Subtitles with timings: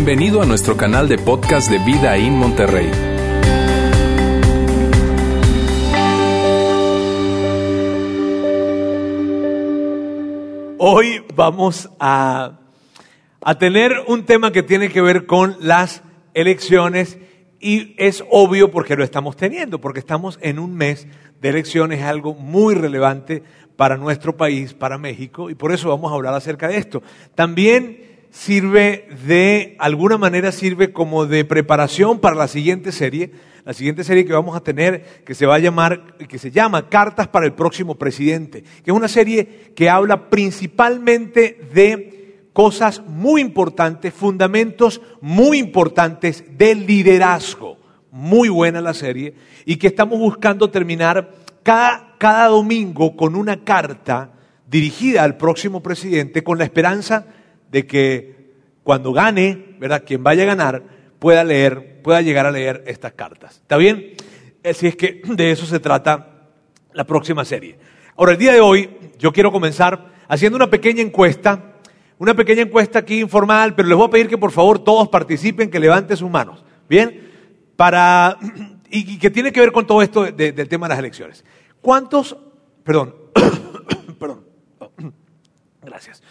[0.00, 2.88] Bienvenido a nuestro canal de podcast de Vida en Monterrey.
[10.78, 12.60] Hoy vamos a,
[13.40, 17.18] a tener un tema que tiene que ver con las elecciones
[17.58, 21.08] y es obvio porque lo estamos teniendo, porque estamos en un mes
[21.40, 23.42] de elecciones, es algo muy relevante
[23.74, 27.02] para nuestro país, para México, y por eso vamos a hablar acerca de esto.
[27.34, 33.32] También sirve de, alguna manera sirve como de preparación para la siguiente serie,
[33.64, 36.88] la siguiente serie que vamos a tener, que se va a llamar, que se llama
[36.88, 43.40] Cartas para el próximo presidente, que es una serie que habla principalmente de cosas muy
[43.40, 47.76] importantes, fundamentos muy importantes del liderazgo.
[48.10, 49.34] Muy buena la serie
[49.66, 54.32] y que estamos buscando terminar cada, cada domingo con una carta
[54.66, 57.26] dirigida al próximo presidente con la esperanza
[57.70, 58.38] de que
[58.82, 60.04] cuando gane, ¿verdad?
[60.06, 60.82] Quien vaya a ganar
[61.18, 63.56] pueda leer, pueda llegar a leer estas cartas.
[63.56, 64.14] ¿Está bien?
[64.64, 66.48] Así es que de eso se trata
[66.92, 67.78] la próxima serie.
[68.16, 71.74] Ahora, el día de hoy yo quiero comenzar haciendo una pequeña encuesta,
[72.18, 75.70] una pequeña encuesta aquí informal, pero les voy a pedir que por favor todos participen,
[75.70, 76.64] que levanten sus manos.
[76.88, 77.30] ¿Bien?
[77.76, 78.38] Para,
[78.90, 81.44] y, que tiene que ver con todo esto del tema de las elecciones.
[81.80, 82.36] ¿Cuántos,
[82.82, 83.14] perdón,
[84.18, 84.44] perdón,
[85.82, 86.22] gracias.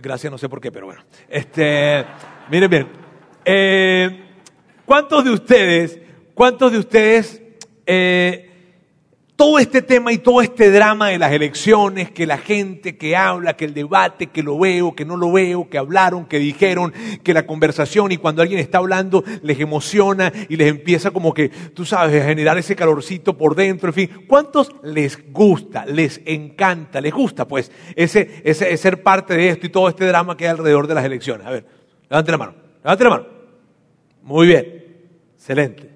[0.00, 1.02] Gracias, no sé por qué, pero bueno.
[1.28, 2.04] Este,
[2.50, 2.88] miren bien.
[3.44, 4.24] Eh,
[4.84, 5.98] ¿Cuántos de ustedes,
[6.34, 7.42] cuántos de ustedes,
[7.84, 8.47] eh,
[9.38, 13.54] todo este tema y todo este drama de las elecciones, que la gente que habla,
[13.54, 17.32] que el debate, que lo veo, que no lo veo, que hablaron, que dijeron, que
[17.32, 21.84] la conversación y cuando alguien está hablando les emociona y les empieza como que, tú
[21.84, 27.14] sabes, a generar ese calorcito por dentro, en fin, ¿cuántos les gusta, les encanta, les
[27.14, 30.88] gusta pues ese, ese, ser parte de esto y todo este drama que hay alrededor
[30.88, 31.46] de las elecciones?
[31.46, 31.64] A ver,
[32.10, 33.26] levante la mano, levante la mano.
[34.20, 34.84] Muy bien,
[35.36, 35.88] excelente.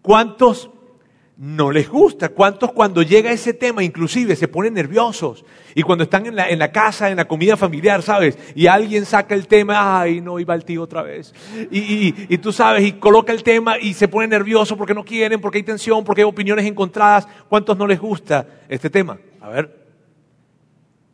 [0.00, 0.70] ¿Cuántos
[1.36, 2.28] no les gusta.
[2.28, 5.44] ¿Cuántos cuando llega ese tema inclusive se ponen nerviosos?
[5.74, 8.38] Y cuando están en la, en la, casa, en la comida familiar, ¿sabes?
[8.54, 11.34] Y alguien saca el tema, ay, no, iba el tío otra vez.
[11.70, 15.40] Y, y, tú sabes, y coloca el tema y se pone nervioso porque no quieren,
[15.40, 17.26] porque hay tensión, porque hay opiniones encontradas.
[17.48, 19.18] ¿Cuántos no les gusta este tema?
[19.40, 19.84] A ver.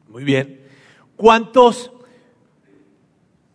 [0.08, 0.60] Muy bien.
[1.16, 1.92] ¿Cuántos,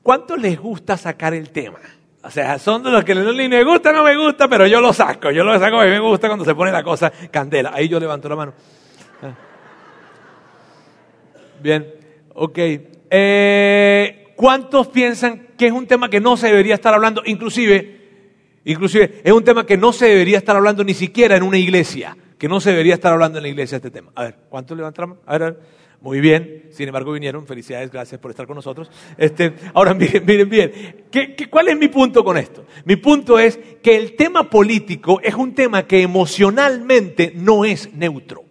[0.01, 1.79] cuántos les gusta sacar el tema?
[2.25, 4.91] O sea, son de los que no me gusta, no me gusta, pero yo lo
[4.91, 5.29] saco.
[5.29, 7.71] Yo lo saco y me gusta cuando se pone la cosa candela.
[7.71, 8.53] Ahí yo levanto la mano.
[9.21, 9.33] Ah.
[11.61, 11.87] Bien,
[12.33, 12.57] ok.
[13.11, 17.21] Eh, ¿Cuántos piensan que es un tema que no se debería estar hablando?
[17.25, 18.01] Inclusive,
[18.65, 22.17] inclusive, es un tema que no se debería estar hablando ni siquiera en una iglesia.
[22.39, 24.11] Que no se debería estar hablando en la iglesia este tema.
[24.15, 25.21] A ver, ¿cuántos levantan la mano?
[25.27, 25.59] A ver, a ver.
[26.05, 28.91] Muy bien, sin embargo vinieron, felicidades, gracias por estar con nosotros.
[29.17, 32.63] Este, ahora miren, miren bien, ¿Qué, cuál es mi punto con esto?
[32.83, 38.43] Mi punto es que el tema político es un tema que emocionalmente no es neutro.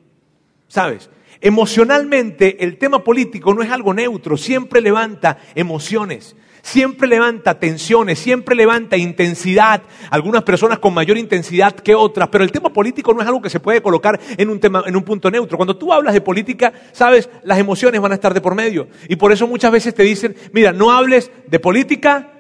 [0.67, 1.09] ¿Sabes?
[1.41, 6.35] Emocionalmente el tema político no es algo neutro, siempre levanta emociones
[6.65, 12.51] siempre levanta tensiones, siempre levanta intensidad, algunas personas con mayor intensidad que otras, pero el
[12.51, 15.31] tema político no es algo que se puede colocar en un, tema, en un punto
[15.31, 15.59] neutro.
[15.59, 18.89] Cuando tú hablas de política, sabes, las emociones van a estar de por medio.
[19.09, 22.33] Y por eso muchas veces te dicen, mira, no hables de política,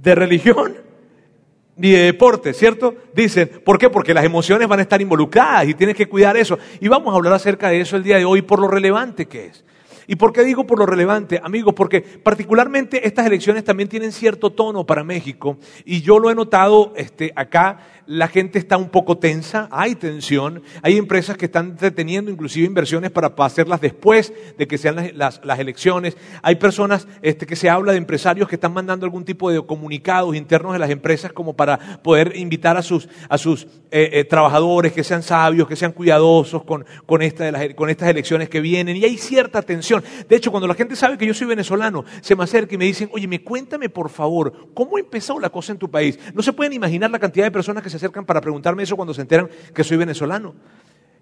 [0.00, 0.78] de religión,
[1.76, 2.94] ni de deporte, ¿cierto?
[3.14, 3.90] Dicen, ¿por qué?
[3.90, 6.58] Porque las emociones van a estar involucradas y tienes que cuidar eso.
[6.80, 9.46] Y vamos a hablar acerca de eso el día de hoy por lo relevante que
[9.46, 9.62] es.
[10.06, 11.74] ¿Y por qué digo por lo relevante, amigos?
[11.74, 16.92] Porque particularmente estas elecciones también tienen cierto tono para México y yo lo he notado
[16.96, 22.30] este, acá la gente está un poco tensa, hay tensión, hay empresas que están deteniendo
[22.30, 27.70] inclusive inversiones para hacerlas después de que sean las, elecciones, hay personas este, que se
[27.70, 31.54] habla de empresarios que están mandando algún tipo de comunicados internos de las empresas como
[31.54, 35.92] para poder invitar a sus, a sus eh, eh, trabajadores que sean sabios, que sean
[35.92, 40.02] cuidadosos con, con, esta de las, con estas elecciones que vienen y hay cierta tensión.
[40.28, 42.84] De hecho, cuando la gente sabe que yo soy venezolano, se me acerca y me
[42.84, 46.18] dicen, oye, me cuéntame por favor, ¿cómo empezó la cosa en tu país?
[46.34, 49.14] No se pueden imaginar la cantidad de personas que se acercan para preguntarme eso cuando
[49.14, 50.54] se enteran que soy venezolano.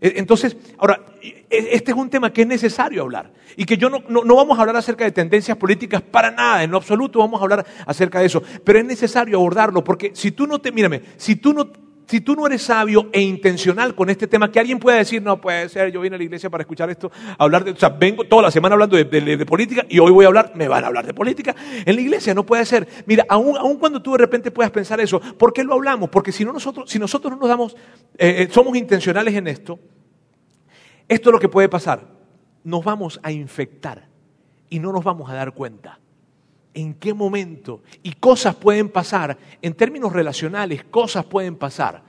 [0.00, 3.90] E, entonces, ahora, e, este es un tema que es necesario hablar y que yo
[3.90, 7.40] no, no, vamos a hablar acerca de tendencias políticas para nada, en lo absoluto vamos
[7.40, 11.02] a hablar acerca de eso, pero es necesario abordarlo porque si tú no te, mírame,
[11.16, 11.70] si tú no
[12.10, 15.40] si tú no eres sabio e intencional con este tema, que alguien pueda decir, no
[15.40, 17.08] puede ser, yo vine a la iglesia para escuchar esto,
[17.38, 20.26] hablar de, o sea, vengo toda la semana hablando de, política y hoy voy a
[20.26, 21.54] hablar, me van a hablar de política.
[21.86, 22.88] En la iglesia no puede ser.
[23.06, 26.10] Mira, aun, cuando tú de repente puedas pensar eso, ¿por qué lo hablamos?
[26.10, 27.76] Porque si, no nosotros, si nosotros no nos damos,
[28.18, 29.78] eh, eh, somos intencionales en esto,
[31.06, 32.08] esto es lo que puede pasar.
[32.64, 34.08] Nos vamos a infectar
[34.68, 35.99] y no nos vamos a dar cuenta.
[36.74, 42.02] En qué momento y cosas pueden pasar, en términos relacionales, cosas pueden pasar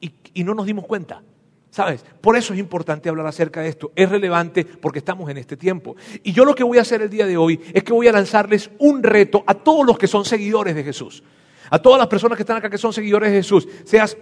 [0.00, 1.22] y, y no nos dimos cuenta.
[1.70, 2.04] ¿Sabes?
[2.20, 3.92] Por eso es importante hablar acerca de esto.
[3.96, 5.96] Es relevante porque estamos en este tiempo.
[6.22, 8.12] Y yo lo que voy a hacer el día de hoy es que voy a
[8.12, 11.22] lanzarles un reto a todos los que son seguidores de Jesús.
[11.70, 13.66] A todas las personas que están acá que son seguidores de Jesús.
[13.84, 14.18] Seas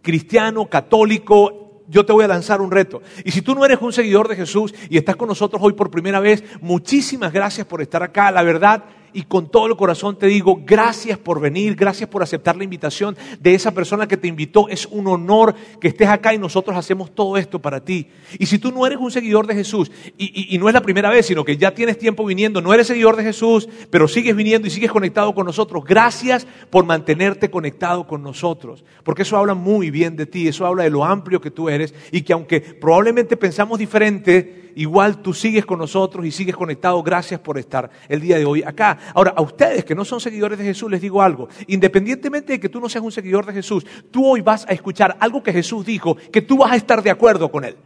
[0.00, 3.02] cristiano, católico, yo te voy a lanzar un reto.
[3.24, 5.90] Y si tú no eres un seguidor de Jesús y estás con nosotros hoy por
[5.90, 8.30] primera vez, muchísimas gracias por estar acá.
[8.30, 12.56] La verdad, y con todo el corazón te digo, gracias por venir, gracias por aceptar
[12.56, 14.68] la invitación de esa persona que te invitó.
[14.68, 18.08] Es un honor que estés acá y nosotros hacemos todo esto para ti.
[18.38, 21.26] Y si tú no eres un seguidor de Jesús, y, no es la primera vez,
[21.26, 24.70] sino que ya tienes tiempo viniendo, no eres seguidor de Jesús, pero sigues viniendo y
[24.70, 28.84] sigues conectado con nosotros, gracias por mantenerte conectado con nosotros.
[29.04, 31.94] Porque eso habla muy bien de ti, eso habla de lo amplio que tú eres
[32.10, 37.02] y que aunque probablemente pensamos diferente, igual tú sigues con nosotros y sigues conectado.
[37.02, 38.98] Gracias por estar el día de hoy acá.
[39.14, 41.48] Ahora, a ustedes que no son seguidores de Jesús, les digo algo.
[41.66, 45.16] Independientemente de que tú no seas un seguidor de Jesús, tú hoy vas a escuchar
[45.20, 47.76] algo que Jesús dijo, que tú vas a estar de acuerdo con él.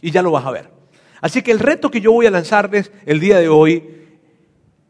[0.00, 0.70] Y ya lo vas a ver.
[1.20, 3.84] Así que el reto que yo voy a lanzarles el día de hoy,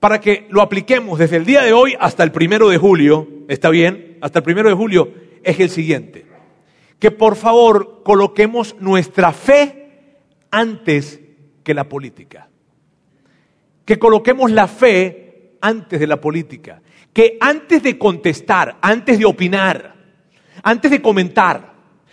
[0.00, 3.70] para que lo apliquemos desde el día de hoy hasta el primero de julio, ¿está
[3.70, 4.18] bien?
[4.20, 5.12] Hasta el primero de julio,
[5.42, 6.26] es el siguiente.
[6.98, 9.82] Que por favor coloquemos nuestra fe
[10.50, 11.20] antes
[11.62, 12.48] que la política.
[13.84, 16.80] Que coloquemos la fe antes de la política.
[17.12, 19.94] Que antes de contestar, antes de opinar,
[20.62, 21.72] antes de comentar,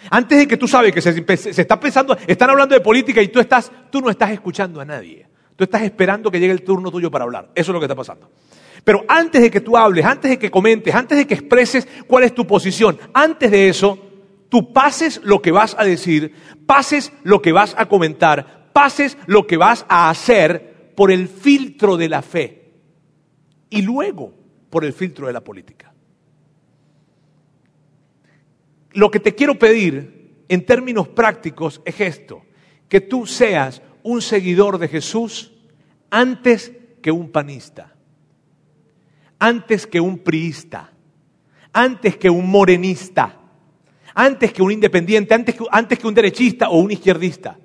[0.09, 3.27] antes de que tú sabes que se, se, está pensando, están hablando de política y
[3.27, 5.27] tú estás, tú no estás escuchando a nadie.
[5.55, 7.49] Tú estás esperando que llegue el turno tuyo para hablar.
[7.53, 8.29] Eso es lo que está pasando.
[8.83, 12.23] Pero antes de que tú hables, antes de que comentes, antes de que expreses cuál
[12.23, 13.99] es tu posición, antes de eso,
[14.47, 16.33] tú pases lo que vas a decir,
[16.65, 21.95] pases lo que vas a comentar, pases lo que vas a hacer por el filtro
[21.95, 22.73] de la fe
[23.69, 24.33] y luego
[24.69, 25.93] por el filtro de la política.
[28.91, 32.41] Lo que te quiero pedir en términos prácticos es esto,
[32.87, 35.53] que tú seas un seguidor de Jesús
[36.09, 37.95] antes que un panista,
[39.37, 40.91] antes que un priista,
[41.71, 43.39] antes que un morenista,
[44.15, 47.57] antes que un independiente, antes que, antes que un derechista o un izquierdista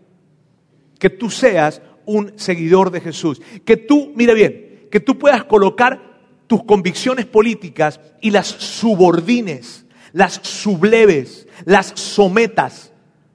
[1.05, 3.39] que tú seas un seguidor de Jesús.
[3.67, 6.01] Que tú, mira bien, que tú puedas colocar
[6.47, 9.85] tus convicciones políticas y las subordines,
[10.15, 12.91] las subleves, las sometas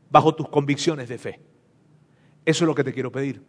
[0.09, 1.39] bajo tus convicciones de fe.
[2.43, 3.43] Eso es lo que te quiero pedir.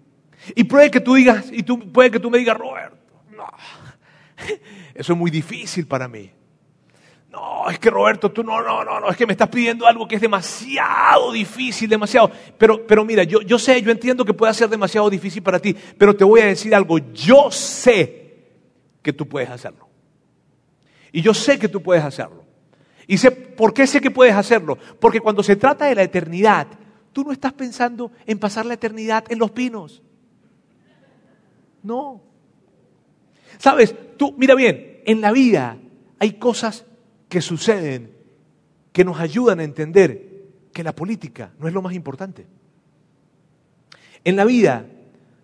[0.55, 2.99] Y puede que tú digas, y tú, puede que tú me digas, Roberto,
[3.35, 3.47] no,
[4.95, 6.31] eso es muy difícil para mí.
[7.31, 10.09] No, es que Roberto, tú no, no, no, no, es que me estás pidiendo algo
[10.09, 12.31] que es demasiado difícil, demasiado.
[12.59, 15.77] Pero, pero mira, yo, yo sé, yo entiendo que puede ser demasiado difícil para ti,
[15.97, 18.49] pero te voy a decir algo, yo sé
[19.01, 19.89] que tú puedes hacerlo.
[21.13, 22.45] Y yo sé que tú puedes hacerlo.
[23.07, 24.77] Y sé, ¿por qué sé que puedes hacerlo?
[24.99, 26.67] Porque cuando se trata de la eternidad,
[27.13, 30.03] tú no estás pensando en pasar la eternidad en los pinos.
[31.83, 32.23] No.
[33.59, 35.77] Sabes, tú, mira bien, en la vida
[36.19, 36.87] hay cosas
[37.31, 38.11] que suceden
[38.93, 40.31] que nos ayudan a entender
[40.73, 42.45] que la política no es lo más importante.
[44.25, 44.85] En la vida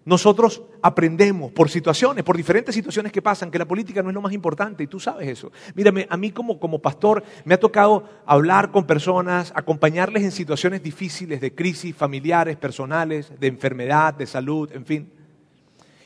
[0.05, 4.21] nosotros aprendemos por situaciones, por diferentes situaciones que pasan, que la política no es lo
[4.21, 5.51] más importante y tú sabes eso.
[5.75, 10.83] Mírame, a mí como, como pastor me ha tocado hablar con personas, acompañarles en situaciones
[10.83, 15.16] difíciles de crisis familiares, personales, de enfermedad, de salud, en fin.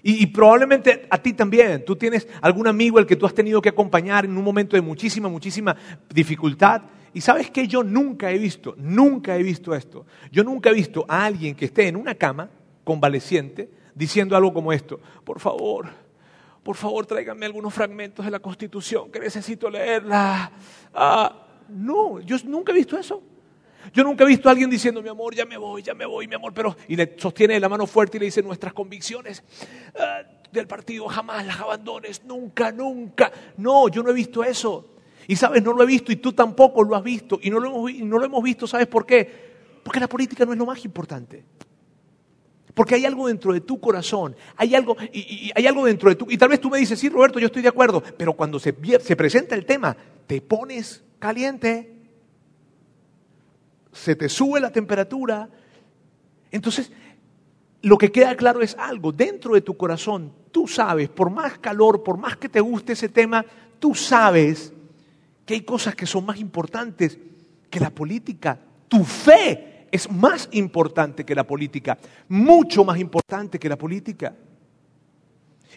[0.02, 1.85] Y, probablemente a ti también.
[1.85, 4.83] Tú tienes algún amigo al que tú has tenido que acompañar en un momento de
[4.83, 5.76] muchísima, muchísima
[6.12, 6.83] dificultad.
[7.12, 10.07] Y sabes que yo nunca he visto, nunca he visto esto.
[10.30, 12.49] Yo nunca he visto a alguien que esté en una cama
[12.85, 15.00] convaleciente diciendo algo como esto.
[15.25, 15.88] Por favor,
[16.62, 20.52] por favor, tráiganme algunos fragmentos de la Constitución que necesito leerla.
[20.95, 23.23] Ah, no, yo nunca he visto eso.
[23.93, 26.29] Yo nunca he visto a alguien diciendo, mi amor, ya me voy, ya me voy,
[26.29, 29.43] mi amor, pero y le sostiene la mano fuerte y le dice, nuestras convicciones
[29.95, 33.33] uh, del partido jamás las abandones, nunca, nunca.
[33.57, 34.95] No, yo no he visto eso.
[35.27, 37.39] Y sabes, no lo he visto y tú tampoco lo has visto.
[37.43, 39.51] Y no lo hemos, no lo hemos visto, ¿sabes por qué?
[39.83, 41.45] Porque la política no es lo más importante.
[42.75, 46.17] Porque hay algo dentro de tu corazón, hay algo, y, y hay algo dentro de
[46.17, 46.31] tu...
[46.31, 48.75] Y tal vez tú me dices, sí, Roberto, yo estoy de acuerdo, pero cuando se,
[49.01, 49.97] se presenta el tema,
[50.27, 52.00] te pones caliente
[53.93, 55.49] se te sube la temperatura.
[56.51, 56.91] Entonces,
[57.83, 62.03] lo que queda claro es algo, dentro de tu corazón, tú sabes, por más calor,
[62.03, 63.45] por más que te guste ese tema,
[63.79, 64.73] tú sabes
[65.47, 67.19] que hay cosas que son más importantes
[67.69, 68.59] que la política.
[68.89, 74.35] Tu fe es más importante que la política, mucho más importante que la política.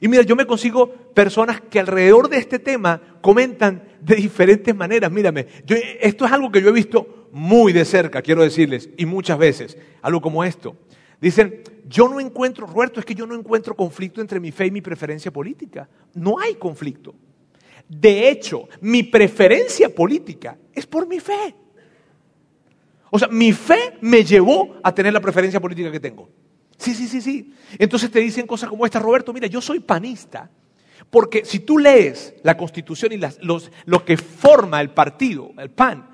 [0.02, 5.12] Y mira, yo me consigo personas que alrededor de este tema comentan de diferentes maneras.
[5.12, 5.48] Mírame,
[6.02, 9.76] esto es algo que yo he visto muy de cerca, quiero decirles, y muchas veces,
[10.04, 10.78] algo como esto.
[11.20, 14.72] Dicen, yo no encuentro, Roberto, es que yo no encuentro conflicto entre mi fe y
[14.72, 15.90] mi preferencia política.
[16.14, 17.16] No hay conflicto.
[17.90, 21.56] De hecho, mi preferencia política es por mi fe.
[23.10, 26.30] O sea, mi fe me llevó a tener la preferencia política que tengo.
[26.78, 27.52] Sí, sí, sí, sí.
[27.80, 30.52] Entonces te dicen cosas como esta, Roberto, mira, yo soy panista.
[31.10, 33.20] Porque si tú lees la constitución y
[33.86, 36.13] lo que forma el partido, el PAN,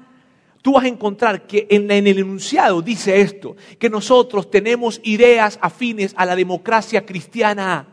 [0.70, 5.58] tú vas a encontrar que en, en, el enunciado dice esto, que nosotros tenemos ideas
[5.64, 7.88] afines a la democracia cristiana.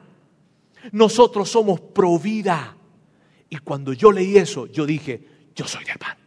[0.92, 2.76] Nosotros somos pro vida.
[3.48, 5.22] Y cuando yo leí eso, yo dije,
[5.54, 6.18] yo soy del PAN.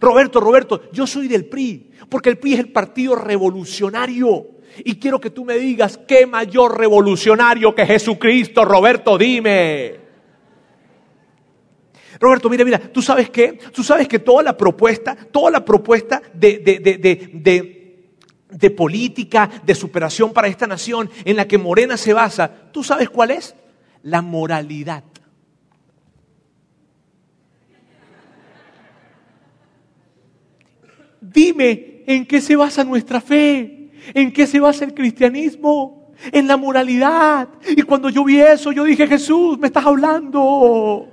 [0.00, 4.52] Roberto, Roberto, yo soy del PRI, porque el PRI es el partido revolucionario.
[4.86, 8.64] Y quiero que tú me digas, ¿qué mayor revolucionario que Jesucristo?
[8.64, 10.01] Roberto, dime.
[12.20, 13.58] Roberto, mira, mira, ¿tú sabes qué?
[13.72, 18.18] Tú sabes que toda la propuesta, toda la propuesta de, de, de,
[18.50, 23.10] de, política, de superación para esta nación en la que Morena se basa, ¿tú sabes
[23.10, 23.54] cuál es?
[24.02, 25.04] La moralidad.
[31.20, 33.90] Dime, ¿en qué se basa nuestra fe?
[34.12, 36.10] ¿En qué se basa el cristianismo?
[36.32, 37.48] En la moralidad.
[37.76, 41.11] Y cuando yo vi eso, yo dije, Jesús, me estás hablando.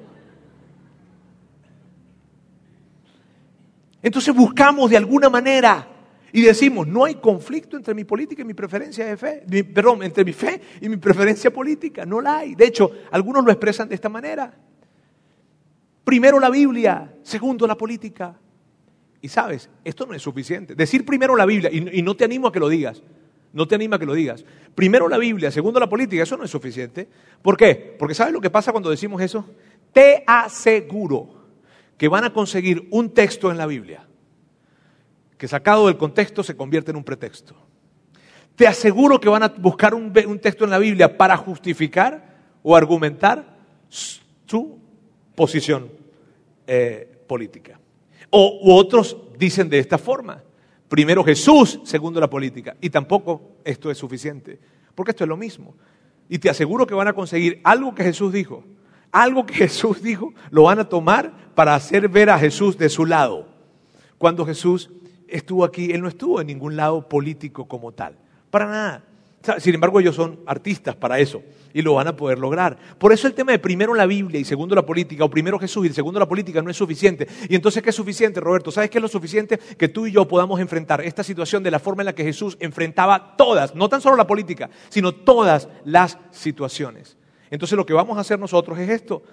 [4.01, 5.87] Entonces buscamos de alguna manera
[6.31, 10.23] y decimos, no hay conflicto entre mi política y mi preferencia de fe, perdón, entre
[10.23, 12.55] mi fe y mi preferencia política, no la hay.
[12.55, 14.53] De hecho, algunos lo expresan de esta manera.
[16.03, 18.35] Primero la Biblia, segundo la política.
[19.21, 20.75] Y sabes, esto no es suficiente.
[20.75, 23.01] Decir primero la Biblia, y, no te animo a que lo digas,
[23.51, 24.45] no te animo a que lo digas.
[24.75, 27.09] Primero la Biblia, segundo la política, eso no es suficiente.
[27.41, 27.95] ¿Por qué?
[27.97, 29.45] Porque ¿sabes lo que pasa cuando decimos eso?
[29.91, 31.38] Te aseguro
[31.99, 34.07] que van a conseguir un texto en la Biblia
[35.37, 37.55] que sacado del contexto se convierte en un pretexto.
[38.55, 43.57] Te aseguro que van a buscar un, texto en la Biblia para justificar o argumentar
[43.87, 44.79] su
[45.35, 45.89] posición
[46.67, 47.79] eh, política.
[48.29, 50.43] O otros dicen de esta forma.
[50.89, 52.75] Primero Jesús, segundo la política.
[52.81, 54.59] Y tampoco esto es suficiente.
[54.95, 55.75] Porque esto es lo mismo.
[56.27, 58.65] Y te aseguro que van a conseguir algo que Jesús dijo.
[59.11, 63.05] Algo que Jesús dijo, lo van a tomar para hacer ver a Jesús de su
[63.05, 63.45] lado.
[64.17, 64.89] Cuando Jesús
[65.27, 68.15] estuvo aquí, Él no estuvo en ningún lado político como tal.
[68.49, 69.03] Para nada.
[69.59, 72.77] Sin embargo, ellos son artistas para eso y lo van a poder lograr.
[72.97, 75.85] Por eso el tema de primero la Biblia y segundo la política, o primero Jesús
[75.85, 77.27] y segundo la política no es suficiente.
[77.49, 78.71] Y entonces, ¿qué es suficiente, Roberto?
[78.71, 79.57] ¿Sabes qué es lo suficiente?
[79.57, 82.55] Que tú y yo podamos enfrentar esta situación de la forma en la que Jesús
[82.61, 87.17] enfrentaba todas, no tan solo la política, sino todas las situaciones.
[87.51, 89.23] Entonces, lo que vamos a hacer nosotros es esto.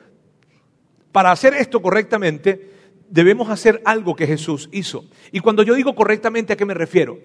[1.17, 2.73] Para hacer esto correctamente,
[3.09, 5.07] debemos hacer algo que Jesús hizo.
[5.33, 7.19] Y cuando yo digo correctamente, ¿a qué me refiero?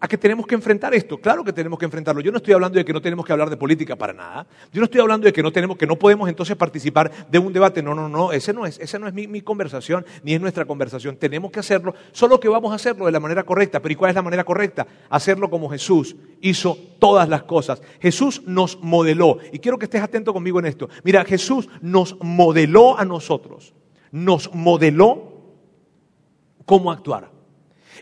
[0.00, 1.18] A que tenemos que enfrentar esto.
[1.18, 2.20] Claro que tenemos que enfrentarlo.
[2.20, 4.46] Yo no estoy hablando de que no tenemos que hablar de política para nada.
[4.72, 7.52] Yo no estoy hablando de que no tenemos, que no podemos entonces participar de un
[7.52, 7.82] debate.
[7.82, 8.32] No, no, no.
[8.32, 11.16] Ese no es, esa no es mi, mi, conversación ni es nuestra conversación.
[11.16, 13.80] Tenemos que hacerlo, solo que vamos a hacerlo de la manera correcta.
[13.80, 14.86] Pero ¿y cuál es la manera correcta?
[15.08, 17.80] Hacerlo como Jesús hizo todas las cosas.
[18.00, 19.38] Jesús nos modeló.
[19.52, 20.88] Y quiero que estés atento conmigo en esto.
[21.04, 23.74] Mira, Jesús nos modeló a nosotros.
[24.10, 25.36] Nos modeló
[26.64, 27.30] cómo actuar.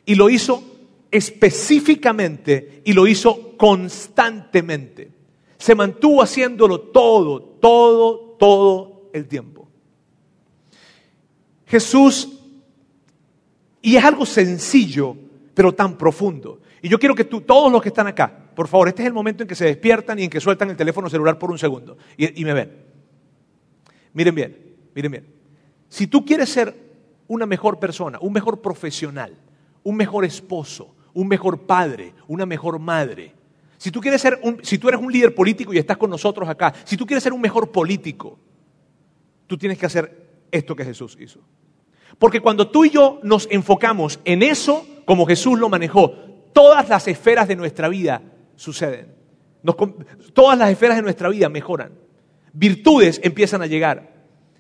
[0.07, 0.74] Y lo hizo
[1.15, 5.13] específicamente y lo hizo constantemente.
[5.57, 9.69] Se mantuvo haciéndolo todo, todo, todo el tiempo.
[11.67, 12.41] Jesús,
[13.81, 15.17] y es algo sencillo,
[15.55, 16.61] pero tan profundo.
[16.83, 19.15] Y yo quiero que tú, todos los que están acá, por favor, este es el
[19.15, 21.97] momento en que se despiertan y en que sueltan el teléfono celular por un segundo
[22.17, 22.73] y, y me ven.
[24.15, 25.27] Miren bien, miren bien.
[25.89, 26.75] Si tú quieres ser
[27.29, 29.37] una mejor persona, un mejor profesional,
[29.85, 33.33] un mejor esposo, un mejor padre, una mejor madre.
[33.79, 36.49] Si tú quieres ser un, si tú eres un líder político y estás con nosotros
[36.49, 38.39] acá, si tú quieres ser un mejor político,
[39.47, 41.41] tú tienes que hacer esto que Jesús hizo.
[42.19, 46.13] Porque cuando tú y yo nos enfocamos en eso, como Jesús lo manejó,
[46.53, 48.23] todas las esferas de nuestra vida
[48.57, 49.15] suceden.
[50.33, 51.93] todas las esferas de nuestra vida mejoran.
[52.53, 54.15] Virtudes empiezan a llegar.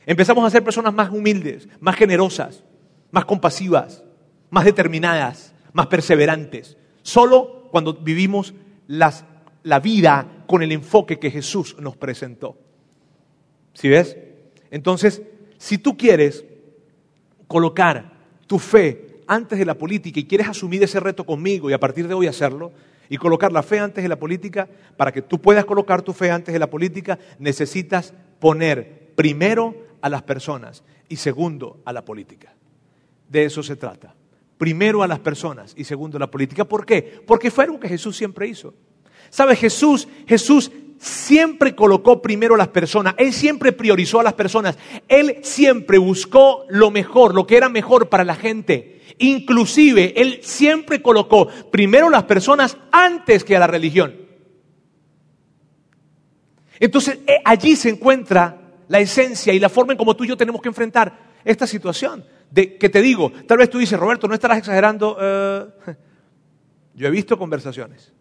[0.06, 2.64] Empezamos a ser personas más humildes, más generosas,
[3.10, 4.02] más compasivas,
[4.50, 6.78] más determinadas más perseverantes.
[7.02, 8.54] Solo cuando vivimos
[8.86, 12.56] la vida con el enfoque que Jesús nos presentó.
[13.74, 14.16] ¿Sí ves?
[14.70, 15.20] Entonces,
[15.58, 16.44] si tú quieres
[17.46, 18.12] colocar
[18.46, 22.08] tu fe antes de la política y quieres asumir ese reto conmigo y a partir
[22.08, 22.72] de hoy hacerlo,
[23.08, 24.66] Y colocar la fe antes de la política,
[24.96, 30.08] para que tú puedas colocar tu fe antes de la política, necesitas poner primero a
[30.08, 32.54] las personas y segundo a la política.
[33.28, 34.14] De eso se trata.
[34.58, 36.64] Primero a las personas y segundo a la política.
[36.64, 37.22] ¿Por qué?
[37.26, 38.74] Porque fue algo que Jesús siempre hizo.
[39.30, 39.56] ¿Sabe?
[39.56, 45.38] Jesús, Jesús siempre colocó primero a las personas, Él siempre priorizó a las personas, Él
[45.42, 49.02] siempre buscó lo mejor, lo que era mejor para la gente.
[49.18, 54.14] Inclusive, Él siempre colocó primero las personas antes que a la religión.
[56.80, 60.36] Entonces, eh, allí se encuentra la esencia y la forma en cómo tú y yo
[60.36, 62.24] tenemos que enfrentar esta situación.
[62.50, 65.16] De que te digo, tal vez tú dices, Roberto, no estarás exagerando.
[65.20, 65.66] Eh,
[66.94, 68.12] yo he visto conversaciones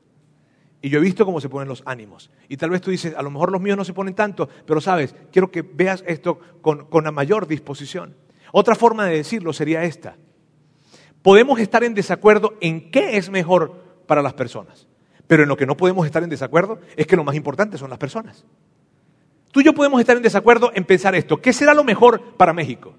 [0.83, 2.29] y yo he visto cómo se ponen los ánimos.
[2.49, 4.81] Y tal vez tú dices, a lo mejor los míos no se ponen tanto, pero
[4.81, 8.17] sabes, quiero que veas esto con, con la mayor disposición.
[8.51, 10.17] Otra forma de decirlo sería esta.
[11.21, 14.87] Podemos estar en desacuerdo en qué es mejor para las personas,
[15.25, 17.89] pero en lo que no podemos estar en desacuerdo es que lo más importante son
[17.89, 18.45] las personas.
[19.53, 21.41] Tú y yo podemos estar en desacuerdo en pensar esto.
[21.41, 22.93] ¿Qué será lo mejor para México?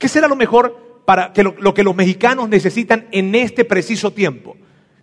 [0.00, 4.14] ¿Qué será lo mejor para que lo, lo que los mexicanos necesitan en este preciso
[4.14, 4.56] tiempo?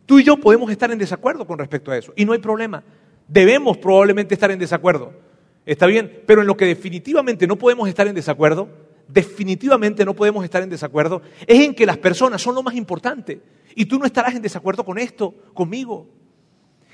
[0.08, 2.84] Tú y yo podemos estar en desacuerdo con respecto a eso y no hay problema.
[3.28, 5.14] Debemos probablemente estar en desacuerdo.
[5.68, 8.70] Está bien, pero en lo que definitivamente no podemos estar en desacuerdo,
[9.08, 13.40] definitivamente no podemos estar en desacuerdo, es en que las personas son lo más importante.
[13.76, 16.08] Y tú no estarás en desacuerdo con esto, conmigo.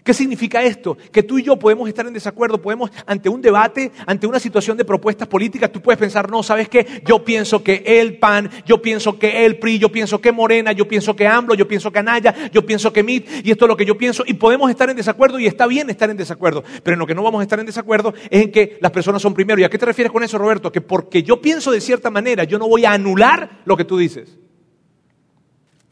[0.04, 0.98] ¿Qué significa esto?
[1.12, 4.76] Que tú y yo podemos estar en desacuerdo, podemos, ante un debate, ante una situación
[4.76, 7.02] de propuestas políticas, tú puedes pensar, no, ¿sabes qué?
[7.06, 10.88] Yo pienso que el PAN, yo pienso que el PRI, yo pienso que Morena, yo
[10.90, 13.78] pienso que AMLO, yo pienso que Anaya, yo pienso que MIT, y esto es lo
[13.78, 16.96] que yo pienso, y podemos estar en desacuerdo, y está bien estar en desacuerdo, pero
[16.96, 19.34] en lo que no vamos a estar en desacuerdo es en que las personas son
[19.34, 19.62] primero.
[19.62, 20.70] ¿Y a qué te refieres con eso, Roberto?
[20.70, 23.98] Que porque yo pienso de cierta manera, yo no voy a anular lo que tú
[23.98, 24.38] dices.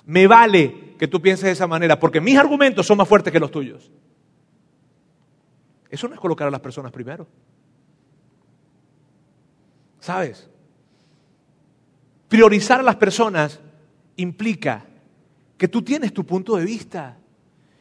[0.05, 3.39] Me vale que tú pienses de esa manera, porque mis argumentos son más fuertes que
[3.39, 3.89] los tuyos.
[5.89, 7.27] Eso no es colocar a las personas primero.
[9.99, 10.47] ¿Sabes?
[12.27, 13.59] Priorizar a las personas
[14.15, 14.85] implica
[15.57, 17.17] que tú tienes tu punto de vista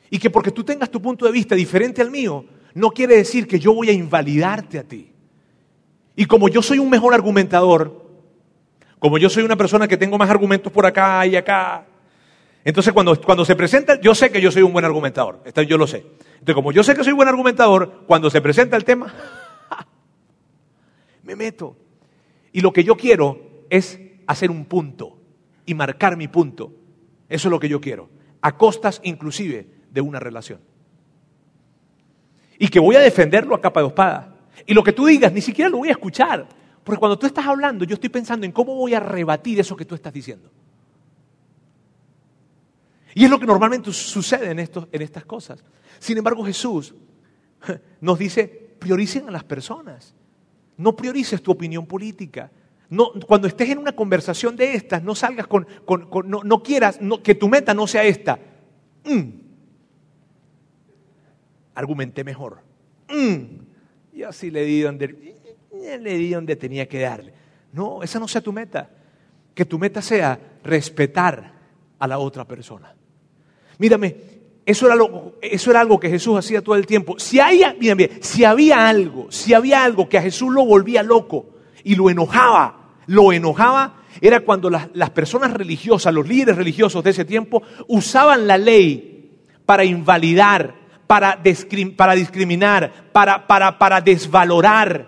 [0.09, 3.47] y que porque tú tengas tu punto de vista diferente al mío, no quiere decir
[3.47, 5.13] que yo voy a invalidarte a ti.
[6.17, 8.03] Y como yo soy un mejor argumentador,
[8.99, 11.87] como yo soy una persona que tengo más argumentos por acá y acá,
[12.65, 15.87] entonces, cuando, cuando se presenta, yo sé que yo soy un buen argumentador, yo lo
[15.87, 16.05] sé.
[16.33, 19.15] Entonces, como yo sé que soy un buen argumentador, cuando se presenta el tema,
[21.23, 21.77] me meto.
[22.53, 25.19] Y lo que yo quiero es hacer un punto
[25.65, 26.73] y marcar mi punto.
[27.29, 28.11] Eso es lo que yo quiero,
[28.43, 30.61] a costas inclusive de una relación.
[32.59, 34.37] Y que voy a defenderlo a capa de espada.
[34.67, 36.47] Y lo que tú digas, ni siquiera lo voy a escuchar.
[36.85, 39.87] Porque cuando tú estás hablando, yo estoy pensando en cómo voy a rebatir eso que
[39.87, 40.51] tú estás diciendo.
[43.15, 45.63] Y es lo que normalmente sucede en, en estas cosas.
[45.99, 46.95] Sin embargo, Jesús
[48.01, 48.47] nos dice,
[48.79, 50.15] prioricen a las personas.
[50.77, 52.51] No priorices tu opinión política.
[52.89, 55.67] No, cuando estés en una conversación de estas, no salgas con,
[56.25, 58.39] no, quieras que tu meta no sea esta.
[59.05, 59.29] Mm.
[61.75, 62.59] Argumenté mejor.
[63.09, 63.61] Mm.
[64.13, 65.37] Yo así le di donde,
[65.73, 67.33] le di donde tenía que darle.
[67.73, 68.91] No, esa no sea tu meta.
[69.55, 71.53] Que tu meta sea respetar
[71.99, 72.95] a la otra persona.
[73.81, 74.15] Mírame,
[74.67, 74.95] eso era,
[75.41, 77.19] eso era algo que Jesús hacía todo el tiempo.
[77.19, 77.41] Si,
[78.21, 81.47] si había algo, si había algo que a Jesús lo volvía loco
[81.83, 87.25] y lo enojaba, lo enojaba, era cuando las, personas religiosas, los líderes religiosos de ese
[87.25, 89.33] tiempo, usaban la ley
[89.65, 90.75] para invalidar,
[91.07, 91.43] para,
[91.97, 95.07] para discriminar, para, para, para desvalorar,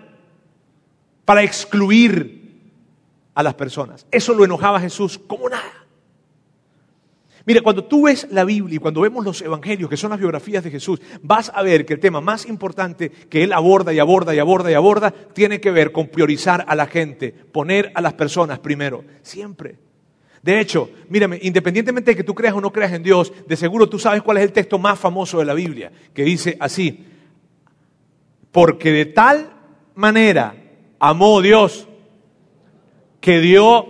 [1.25, 2.41] para excluir
[3.35, 4.07] a las personas.
[4.09, 5.82] Eso lo enojaba a Jesús como nada.
[7.45, 10.63] Mira, cuando tú ves la Biblia y cuando vemos los evangelios, que son las biografías
[10.63, 14.33] de Jesús, vas a ver que el tema más importante que él aborda y aborda
[14.33, 18.13] y aborda y aborda tiene que ver con priorizar a la gente, poner a las
[18.13, 19.77] personas primero, siempre.
[20.41, 23.89] De hecho, mírame, independientemente de que tú creas o no creas en Dios, de seguro
[23.89, 27.05] tú sabes cuál es el texto más famoso de la Biblia, que dice así,
[28.51, 29.51] porque de tal
[29.95, 30.55] manera
[30.99, 31.89] amó Dios
[33.19, 33.85] que dio,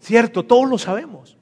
[0.00, 1.35] cierto, todos lo sabemos.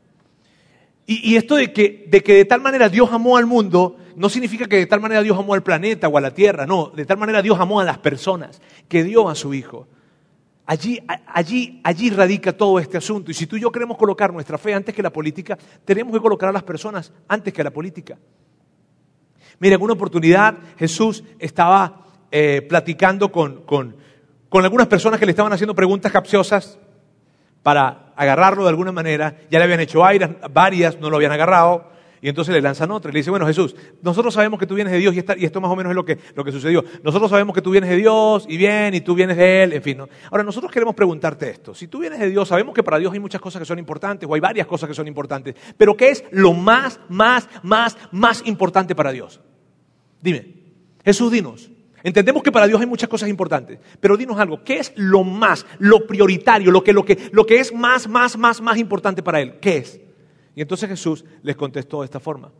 [1.06, 4.66] Y, esto de que, de que de tal manera Dios amó al mundo, no significa
[4.66, 7.18] que de tal manera Dios amó al planeta o a la tierra, no, de tal
[7.18, 9.86] manera Dios amó a las personas, que dio a su Hijo.
[10.66, 13.30] Allí, allí, allí radica todo este asunto.
[13.30, 16.20] Y si tú y yo queremos colocar nuestra fe antes que la política, tenemos que
[16.20, 18.18] colocar a las personas antes que la política.
[19.58, 23.94] Mira, en una oportunidad Jesús estaba eh, platicando con, con,
[24.48, 26.78] con algunas personas que le estaban haciendo preguntas capciosas
[27.64, 29.36] para agarrarlo de alguna manera.
[29.50, 30.00] Ya le habían hecho
[30.52, 31.92] varias, no lo habían agarrado.
[32.20, 34.98] Y entonces le lanzan otra le dice, bueno Jesús, nosotros sabemos que tú vienes de
[34.98, 36.82] Dios y, y esto más o menos es lo que, lo que sucedió.
[37.02, 39.82] Nosotros sabemos que tú vienes de Dios y bien, y tú vienes de Él, en
[39.82, 39.98] fin.
[39.98, 40.08] ¿no?
[40.30, 41.74] Ahora nosotros queremos preguntarte esto.
[41.74, 44.26] Si tú vienes de Dios, sabemos que para Dios hay muchas cosas que son importantes
[44.26, 48.42] o hay varias cosas que son importantes, pero ¿qué es lo más, más, más, más
[48.46, 49.42] importante para Dios?
[50.22, 50.46] Dime,
[51.04, 51.70] Jesús, dinos.
[52.04, 55.64] Entendemos que para Dios hay muchas cosas importantes, pero dinos algo, ¿qué es lo más,
[55.78, 59.54] lo prioritario, lo que, que, que es más, más, más, más importante para Él?
[59.58, 59.98] ¿Qué es?
[60.54, 62.52] Y entonces Jesús les contestó de esta forma.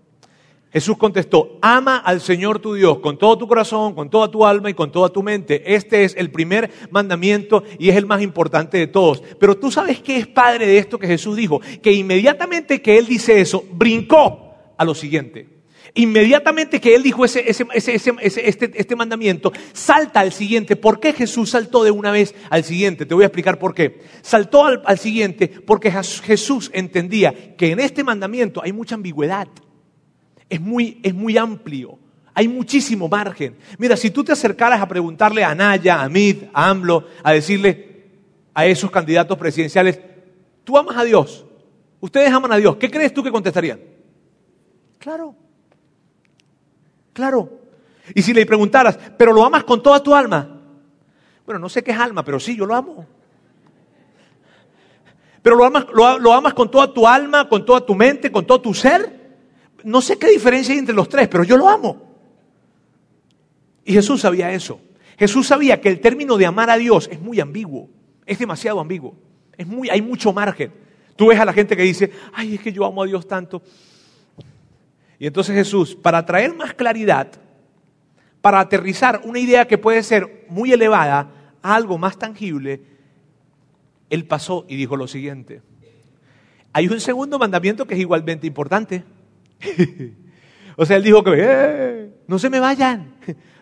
[0.73, 4.71] Jesús contestó, ama al Señor tu Dios con todo tu corazón, con toda tu alma
[4.71, 5.75] y con toda tu mente.
[5.75, 9.23] Este es el primer mandamiento y es el más importante de todos.
[9.39, 13.05] Pero tú sabes qué es padre de esto que Jesús dijo, que inmediatamente que Él
[13.05, 15.54] dice eso, brincó a lo siguiente.
[15.97, 20.75] Inmediatamente que él dijo ese, este, este, mandamiento, salta al siguiente.
[20.75, 23.07] ¿Por qué Jesús saltó de una vez al siguiente?
[23.07, 24.01] Te voy a explicar por qué.
[24.21, 29.47] Saltó al, al siguiente porque Jesús entendía que en este mandamiento hay mucha ambigüedad.
[30.49, 31.97] Es muy, es muy amplio.
[32.35, 33.57] Hay muchísimo margen.
[33.79, 38.09] Mira, si tú te acercaras a preguntarle a Naya, a Mid, a AMLO, a decirle
[38.53, 40.01] a esos candidatos presidenciales,
[40.65, 41.47] tú amas a Dios,
[42.01, 43.79] ustedes aman a Dios, ¿qué crees tú que contestarían?
[44.99, 45.37] Claro,
[47.15, 47.49] Claro.
[48.15, 50.61] Y si le preguntaras, ¿pero lo amas con toda tu alma?
[51.47, 53.07] Bueno, no sé qué es alma, pero sí, yo lo amo.
[55.41, 58.61] ¿Pero lo amas, lo, amas con toda tu alma, con toda tu mente, con todo
[58.61, 59.37] tu ser?
[59.85, 62.15] No sé qué diferencia hay entre los tres, pero yo lo amo.
[63.85, 64.81] Y Jesús sabía eso.
[65.19, 67.91] Jesús sabía que el término de amar a Dios es muy ambiguo,
[68.27, 69.15] es demasiado ambiguo,
[69.57, 70.73] es muy, hay mucho margen.
[71.15, 73.63] Tú ves a la gente que dice, ay, es que yo amo a Dios tanto.
[75.25, 77.29] Y entonces Jesús, para traer más claridad,
[78.43, 81.31] para aterrizar una idea que puede ser muy elevada
[81.63, 82.83] a algo más tangible,
[84.11, 85.63] Él pasó y dijo lo siguiente.
[86.75, 89.03] Hay un segundo mandamiento que es igualmente importante.
[90.77, 93.15] o sea, Él dijo que, eh, no se me vayan,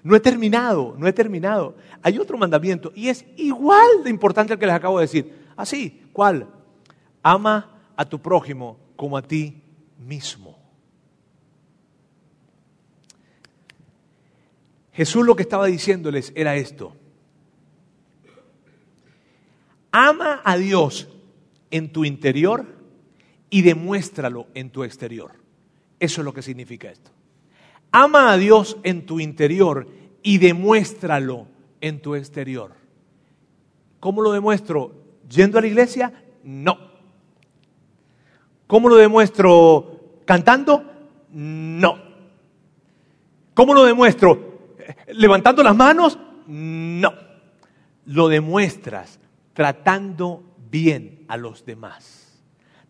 [0.02, 1.76] no he terminado, no he terminado.
[2.02, 5.32] Hay otro mandamiento y es igual de importante al que les acabo de decir.
[5.56, 6.48] Así, ¿cuál?
[7.22, 9.62] Ama a tu prójimo como a ti
[9.96, 10.51] mismo.
[14.92, 16.94] Jesús lo que estaba diciéndoles era esto.
[19.90, 21.08] Ama a Dios
[21.70, 22.66] en tu interior
[23.50, 25.32] y demuéstralo en tu exterior.
[26.00, 27.10] Eso es lo que significa esto.
[27.90, 29.86] Ama a Dios en tu interior
[30.22, 31.46] y demuéstralo
[31.80, 32.72] en tu exterior.
[34.00, 34.94] ¿Cómo lo demuestro?
[35.28, 36.12] ¿Yendo a la iglesia?
[36.42, 36.78] No.
[38.66, 40.20] ¿Cómo lo demuestro?
[40.24, 40.84] ¿Cantando?
[41.30, 41.98] No.
[43.54, 44.51] ¿Cómo lo demuestro?
[45.08, 47.12] Levantando las manos, no.
[48.06, 49.20] Lo demuestras
[49.52, 52.42] tratando bien a los demás,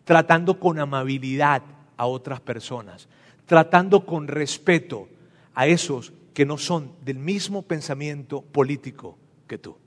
[0.03, 1.61] tratando con amabilidad
[1.97, 3.07] a otras personas,
[3.45, 5.07] tratando con respeto
[5.53, 9.77] a esos que no son del mismo pensamiento político que tú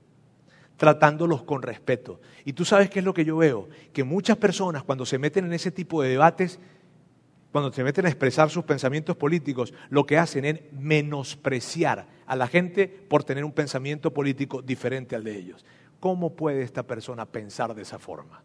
[0.77, 2.21] tratándolos con respeto.
[2.45, 5.45] Y tú sabes qué es lo que yo veo, que muchas personas cuando se meten
[5.45, 6.59] en ese tipo de debates
[7.57, 12.47] cuando se meten a expresar sus pensamientos políticos, lo que hacen es menospreciar a la
[12.47, 15.65] gente por tener un pensamiento político diferente al de ellos.
[15.99, 18.43] ¿Cómo puede esta persona pensar de esa forma?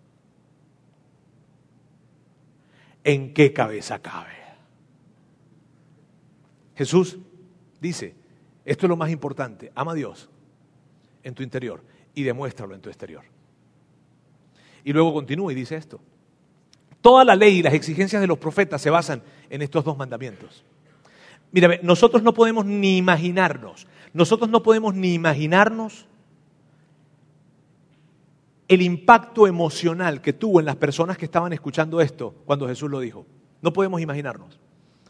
[3.05, 4.33] ¿En qué cabeza cabe?
[6.75, 7.18] Jesús
[7.83, 8.14] dice,
[8.64, 10.31] esto es lo más importante, ama a Dios
[11.22, 13.25] en tu interior y demuéstralo en tu exterior.
[14.85, 16.01] Y luego continúa y dice esto.
[17.02, 20.64] Toda la ley y las exigencias de los profetas se basan en estos dos mandamientos.
[21.50, 26.06] Mira, nosotros no podemos ni imaginarnos, nosotros no podemos ni imaginarnos
[28.68, 33.00] el impacto emocional que tuvo en las personas que estaban escuchando esto cuando Jesús lo
[33.00, 33.26] dijo.
[33.60, 34.58] No podemos imaginarnos.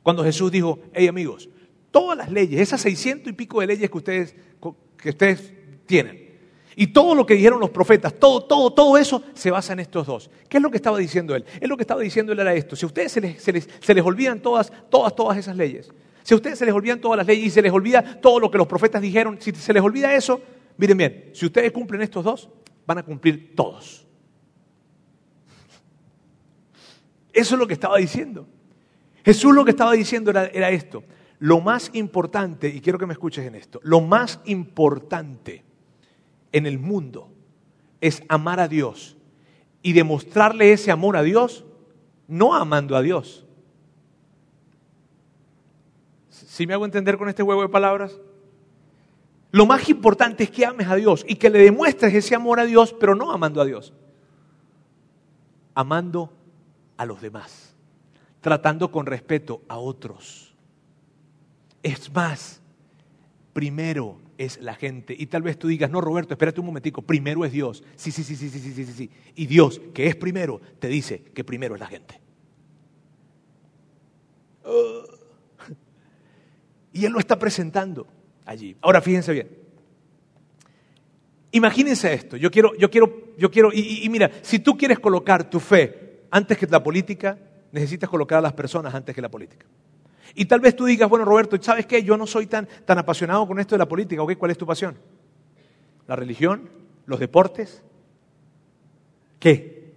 [0.02, 1.48] Cuando Jesús dijo, hey amigos,
[1.92, 4.34] todas las leyes, esas seiscientos y pico de leyes que ustedes,
[4.96, 5.52] que ustedes
[5.86, 6.21] tienen,
[6.76, 10.06] y todo lo que dijeron los profetas, todo, todo, todo eso se basa en estos
[10.06, 10.30] dos.
[10.48, 11.44] ¿Qué es lo que estaba diciendo él?
[11.60, 12.76] Él lo que estaba diciendo él era esto.
[12.76, 15.90] Si a ustedes se les, se les, olvidan todas, todas, todas esas leyes,
[16.22, 18.50] si a ustedes se les olvidan todas las leyes y se les olvida todo lo
[18.50, 20.40] que los profetas dijeron, si se les olvida eso,
[20.76, 22.48] miren bien, si ustedes cumplen estos dos,
[22.86, 24.06] van a cumplir todos.
[27.32, 28.46] Eso es lo que estaba diciendo.
[29.24, 31.04] Jesús lo que estaba diciendo era, era esto.
[31.38, 35.64] Lo más importante, y quiero que me escuches en esto, lo más importante
[36.52, 37.30] en el mundo
[38.00, 39.16] es amar a Dios
[39.82, 41.64] y demostrarle ese amor a Dios,
[42.28, 43.44] no amando a Dios.
[46.28, 48.18] ¿Sí me hago entender con este huevo de palabras?
[49.50, 52.64] Lo más importante es que ames a Dios y que le demuestres ese amor a
[52.64, 53.92] Dios, pero no amando a Dios,
[55.74, 56.32] amando
[56.96, 57.74] a los demás,
[58.40, 60.54] tratando con respeto a otros.
[61.82, 62.60] Es más,
[63.52, 65.14] primero es la gente.
[65.16, 67.82] Y tal vez tú digas, no, Roberto, espérate un momentico, primero es Dios.
[67.96, 69.10] Sí, sí, sí, sí, sí, sí, sí, sí.
[69.34, 72.20] Y Dios, que es primero, te dice que primero es la gente.
[76.92, 78.06] Y Él lo está presentando
[78.44, 78.76] allí.
[78.80, 79.48] Ahora fíjense bien.
[81.52, 82.36] Imagínense esto.
[82.36, 86.56] Yo quiero, yo quiero, yo quiero, y mira, si tú quieres colocar tu fe antes
[86.56, 87.38] que la política,
[87.72, 89.66] necesitas colocar a las personas antes que la política.
[90.34, 92.02] Y tal vez tú digas, bueno, Roberto, ¿sabes qué?
[92.02, 94.22] Yo no soy tan, tan apasionado con esto de la política.
[94.22, 94.36] ¿Ok?
[94.36, 94.96] ¿Cuál es tu pasión?
[96.06, 96.68] ¿La religión?
[97.06, 97.82] ¿Los deportes?
[99.38, 99.92] ¿Qué?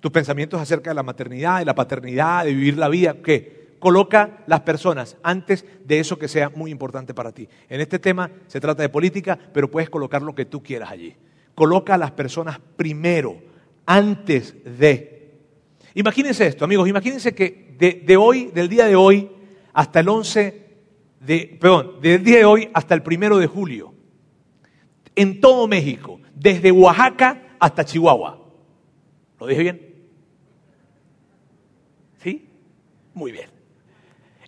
[0.00, 3.14] ¿Tus pensamientos acerca de la maternidad, de la paternidad, de vivir la vida?
[3.22, 3.76] ¿Qué?
[3.78, 7.48] Coloca las personas antes de eso que sea muy importante para ti.
[7.68, 11.16] En este tema se trata de política, pero puedes colocar lo que tú quieras allí.
[11.54, 13.36] Coloca a las personas primero,
[13.86, 15.14] antes de
[15.94, 19.30] Imagínense esto, amigos, imagínense que de, hoy, del día de hoy
[19.72, 20.64] hasta el 11
[21.20, 23.94] de, perdón, del día de hoy hasta el primero de julio,
[25.16, 28.38] en todo México, desde Oaxaca hasta Chihuahua.
[29.40, 29.94] ¿Lo dije bien?
[32.22, 32.48] ¿Sí?
[33.14, 33.50] Muy bien.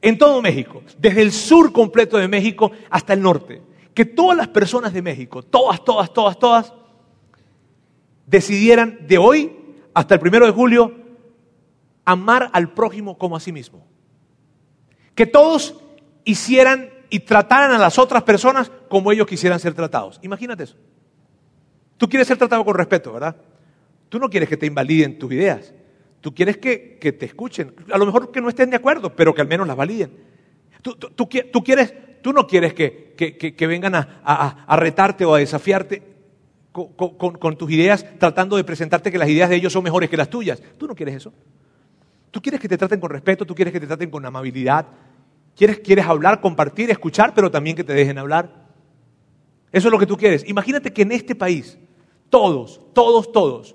[0.01, 3.63] En todo México, desde el sur completo de México hasta el norte,
[3.95, 6.75] que todas las personas de México, todas, todas, todas, todas,
[8.27, 9.57] decidieran de hoy
[9.95, 11.06] hasta el primero de julio
[12.07, 13.87] amar al prójimo como a sí mismo.
[15.15, 15.75] Que todos
[16.25, 20.19] hicieran y trataran a las otras personas como ellos quisieran ser tratados.
[20.23, 20.77] Imagínate eso.
[21.99, 23.37] Tú quieres ser tratado con respeto, ¿verdad?
[24.09, 25.75] Tú no quieres que te invaliden tus ideas.
[26.21, 27.75] Tú quieres que, te escuchen.
[27.93, 30.11] A lo mejor que no estén de acuerdo, pero que al menos las validen.
[30.83, 36.03] Tú, quieres, tú no quieres que, vengan a, retarte o a desafiarte
[36.73, 40.17] con, con tus ideas tratando de presentarte que las ideas de ellos son mejores que
[40.17, 40.63] las tuyas.
[40.79, 41.33] Tú no quieres eso.
[42.37, 44.89] Tú quieres que te traten con respeto, tú quieres que te traten con amabilidad,
[45.57, 48.67] quieres, quieres hablar, compartir, escuchar, pero también que te dejen hablar.
[49.73, 50.47] Eso es lo que tú quieres.
[50.47, 51.79] Imagínate que en este país,
[52.29, 53.75] todos, todos, todos,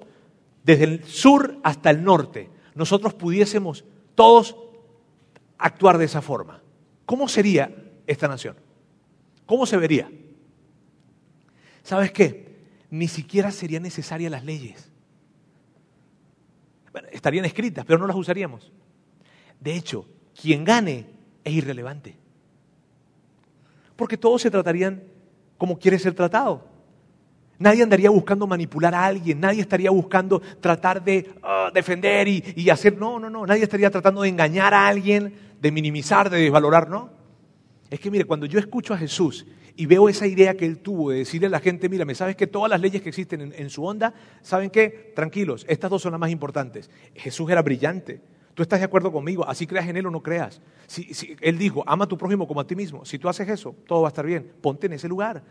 [0.63, 4.55] desde el sur hasta el norte, nosotros pudiésemos todos
[5.57, 6.61] actuar de esa forma.
[7.07, 7.73] ¿Cómo sería
[8.05, 8.57] esta nación?
[9.47, 10.11] ¿Cómo se vería?
[11.81, 12.59] ¿Sabes qué?
[12.91, 14.90] Ni siquiera serían necesarias las leyes
[17.11, 18.71] estarían escritas, pero no las usaríamos.
[19.59, 20.05] De hecho,
[20.39, 21.05] quien gane
[21.43, 22.15] es irrelevante.
[23.95, 25.03] Porque todos se tratarían
[25.57, 26.67] como quiere ser tratado.
[27.59, 32.69] Nadie andaría buscando manipular a alguien, nadie estaría buscando tratar de ah, defender y, y,
[32.71, 36.89] hacer, no, no, no, nadie estaría tratando de engañar a alguien, de minimizar, de desvalorar,
[36.89, 37.11] no.
[37.91, 39.45] Es que mire, cuando yo escucho a Jesús
[39.75, 42.35] y veo esa idea que él tuvo de decirle a la gente, mira, ¿me sabes
[42.35, 45.11] que todas las leyes que existen en, su onda, ¿saben qué?
[45.15, 46.89] Tranquilos, estas dos son las más importantes.
[47.15, 48.21] Jesús era brillante.
[48.53, 50.61] Tú estás de acuerdo conmigo, así creas en él o no creas.
[50.87, 53.05] Si, si, él dijo, ama a tu prójimo como a ti mismo.
[53.05, 54.51] Si tú haces eso, todo va a estar bien.
[54.61, 55.41] Ponte en ese lugar.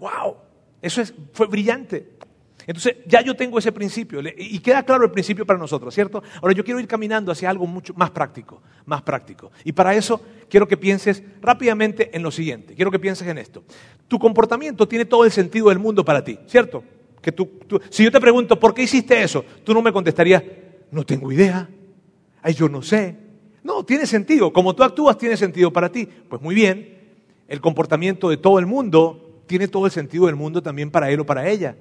[0.00, 0.36] ¡Wow!
[0.82, 2.18] Eso es, fue brillante.
[2.66, 6.22] Entonces, ya yo tengo ese principio y queda claro el principio para nosotros, ¿cierto?
[6.42, 9.50] Ahora yo quiero ir caminando hacia algo mucho más práctico, más práctico.
[9.64, 13.64] Y para eso quiero que pienses rápidamente en lo siguiente, quiero que pienses en esto.
[14.06, 16.84] Tu comportamiento tiene todo el sentido del mundo para ti, ¿cierto?
[17.22, 17.48] Que tú,
[17.90, 19.44] si yo te pregunto, ¿por qué hiciste eso?
[19.64, 20.42] Tú no me contestarías,
[20.90, 21.68] no tengo idea,
[22.42, 23.16] ay, yo no sé.
[23.62, 26.06] No, tiene sentido, como tú actúas tiene sentido para ti.
[26.06, 26.98] Pues muy bien,
[27.48, 31.20] el comportamiento de todo el mundo tiene todo el sentido del mundo también para él
[31.20, 31.76] o para ella.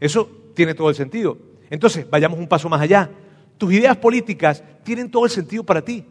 [0.00, 1.38] Eso tiene todo el sentido.
[1.70, 3.10] Entonces, vayamos un paso más allá.
[3.58, 6.04] Tus ideas políticas tienen todo el sentido para ti.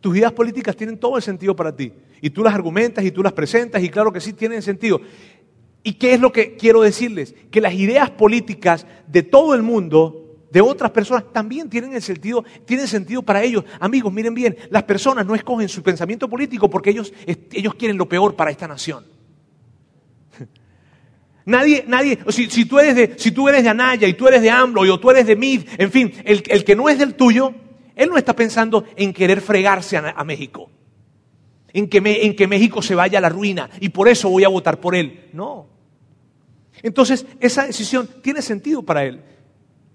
[0.00, 1.92] Tus ideas políticas tienen todo el sentido para ti.
[2.20, 5.00] Y tú las argumentas y tú las presentas y claro que sí tienen sentido.
[5.82, 7.34] ¿Y qué es lo que quiero decirles?
[7.50, 12.44] Que las ideas políticas de todo el mundo, de otras personas, también tienen el sentido,
[12.64, 13.64] tienen sentido para ellos.
[13.80, 18.08] Amigos, miren bien, las personas no escogen su pensamiento político porque ellos, ellos quieren lo
[18.08, 19.17] peor para esta nación.
[21.48, 24.42] Nadie, nadie, si, si, tú eres de, si tú eres de Anaya y tú eres
[24.42, 27.54] de AMLO o tú eres de MID, en fin, el, que no es del tuyo,
[27.96, 30.70] él no está pensando en querer fregarse a, México,
[31.72, 34.48] en que, en que México se vaya a la ruina y por eso voy a
[34.48, 35.30] votar por él.
[35.32, 35.68] No.
[36.82, 39.22] Entonces, esa decisión tiene sentido para él.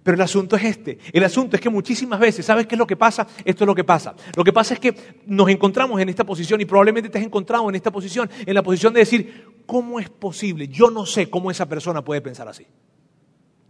[0.04, 1.00] Pero el asunto es este.
[1.14, 3.26] El asunto es que muchísimas veces, ¿sabes qué es lo que pasa?
[3.46, 4.14] Esto es lo que pasa.
[4.36, 4.94] Lo que pasa es que
[5.26, 8.62] nos encontramos en esta posición y probablemente te has encontrado en esta posición, en la
[8.62, 10.68] posición de decir, ¿cómo es posible?
[10.68, 12.68] Yo no sé cómo esa persona puede pensar así.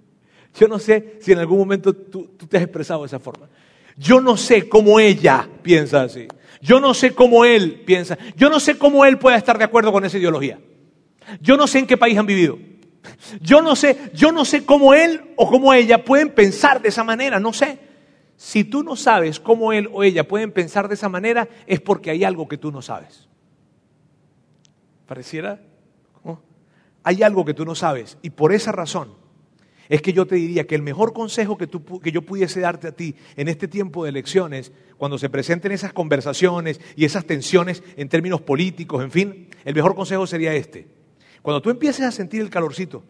[0.59, 3.49] Yo no sé si en algún momento tú, te has expresado de esa forma.
[3.97, 6.27] Yo no sé cómo ella piensa así.
[6.63, 8.17] Yo no sé cómo él piensa.
[8.37, 10.59] Yo no sé cómo él puede estar de acuerdo con esa ideología.
[11.43, 12.59] Yo no sé en qué país han vivido.
[13.41, 17.05] Yo no sé, yo no sé cómo él o cómo ella pueden pensar de esa
[17.05, 17.79] manera, no sé.
[18.37, 22.11] Si tú no sabes cómo él o ella pueden pensar de esa manera, es porque
[22.11, 23.29] hay algo que tú no sabes.
[25.07, 25.61] ¿Pareciera?
[27.03, 28.19] Hay algo que tú no sabes.
[28.23, 29.15] Y por esa razón
[29.89, 32.93] es que yo te diría que el mejor consejo que, que yo pudiese darte a
[32.93, 38.09] ti en este tiempo de elecciones, cuando se presenten esas conversaciones y esas tensiones en
[38.09, 41.00] términos políticos, en fin, el mejor consejo sería este.
[41.43, 43.03] Cuando tú empieces a sentir el calorcito,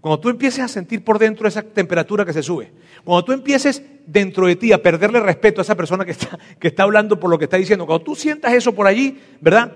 [0.00, 2.72] cuando tú empieces a sentir por dentro esa temperatura que se sube,
[3.04, 6.68] cuando tú empieces dentro de ti a perderle respeto a esa persona que está, que
[6.68, 9.72] está hablando por lo que está diciendo, cuando tú sientas eso por allí, ¿verdad?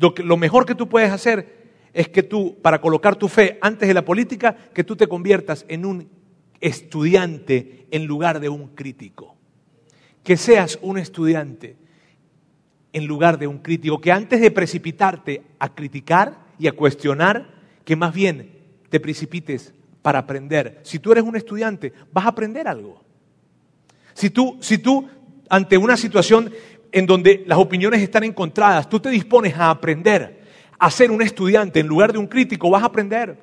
[0.00, 3.88] Lo, lo mejor que tú puedes hacer es que tú, para colocar tu fe antes
[3.88, 6.08] de la política, que tú te conviertas en un
[6.60, 9.36] estudiante en lugar de un crítico.
[10.22, 11.76] Que seas un estudiante
[12.92, 14.00] en lugar de un crítico.
[14.00, 17.46] Que antes de precipitarte a criticar y a cuestionar,
[17.84, 18.50] que más bien
[18.88, 20.80] te precipites para aprender.
[20.82, 23.02] Si tú eres un estudiante, vas a aprender algo.
[24.14, 25.08] Si tú, si tú
[25.48, 26.52] ante una situación
[26.92, 30.42] en donde las opiniones están encontradas, tú te dispones a aprender,
[30.78, 33.36] a ser un estudiante en lugar de un crítico, vas a aprender.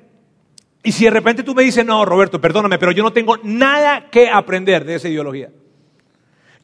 [0.82, 4.10] Y si de repente tú me dices, no, Roberto, perdóname, pero yo no tengo nada
[4.10, 5.50] que aprender de esa ideología.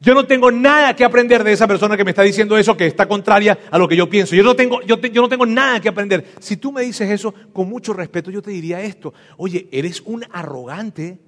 [0.01, 2.87] Yo no tengo nada que aprender de esa persona que me está diciendo eso que
[2.87, 4.35] está contraria a lo que yo pienso.
[4.35, 6.25] Yo no tengo, yo, yo no tengo nada que aprender.
[6.39, 9.13] Si tú me dices eso con mucho respeto, yo te diría esto.
[9.37, 11.19] Oye, ¿eres un arrogante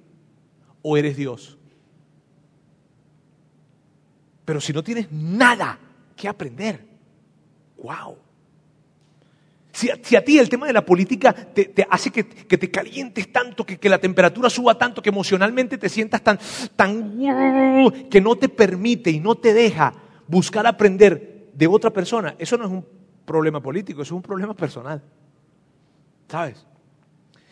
[0.82, 1.56] o eres Dios?
[4.44, 5.78] Pero si no tienes nada
[6.16, 6.84] que aprender,
[7.76, 8.23] wow.
[9.74, 13.88] Si a, ti el tema de la política te, hace que, te calientes tanto, que,
[13.88, 16.38] la temperatura suba tanto, que emocionalmente te sientas tan,
[16.76, 17.18] tan,
[18.08, 19.92] que no te permite y no te deja
[20.28, 22.86] buscar aprender de otra persona, eso no es un
[23.24, 25.02] problema político, eso es un problema personal.
[26.28, 26.64] ¿Sabes?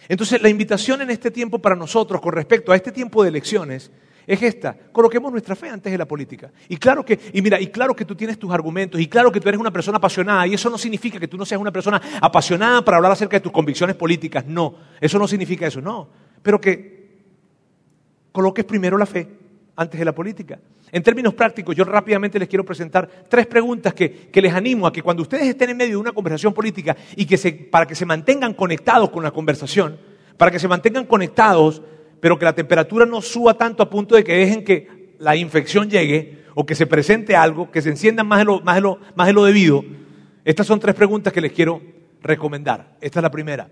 [0.08, 3.90] Entonces la invitación en este tiempo para nosotros con respecto a este tiempo de elecciones
[4.26, 4.76] es esta.
[4.92, 6.50] Coloquemos nuestra fe antes de la política.
[6.68, 9.40] Y claro que, y mira, y claro que tú tienes tus argumentos, y claro que
[9.40, 12.00] tú eres una persona apasionada, y eso no significa que tú no seas una persona
[12.20, 14.46] apasionada para hablar acerca de tus convicciones políticas.
[14.46, 16.08] No, eso no significa eso, no.
[16.42, 17.02] Pero que
[18.32, 19.28] coloques primero la fe
[19.76, 20.58] antes de la política.
[20.90, 25.02] En términos prácticos, yo rápidamente les quiero presentar tres preguntas que, les animo a que
[25.02, 28.04] cuando ustedes estén en medio de una conversación política y que se, para que se
[28.04, 29.96] mantengan conectados con la conversación,
[30.37, 31.80] para que se mantengan conectados
[32.22, 35.90] pero que la temperatura no suba tanto a punto de que dejen que la infección
[35.90, 39.00] llegue o que se presente algo, que se enciendan más de lo, más de lo,
[39.16, 39.85] más debido.
[40.44, 41.82] Estas son tres preguntas que les quiero
[42.22, 42.96] recomendar.
[43.00, 43.68] Esta es la primera.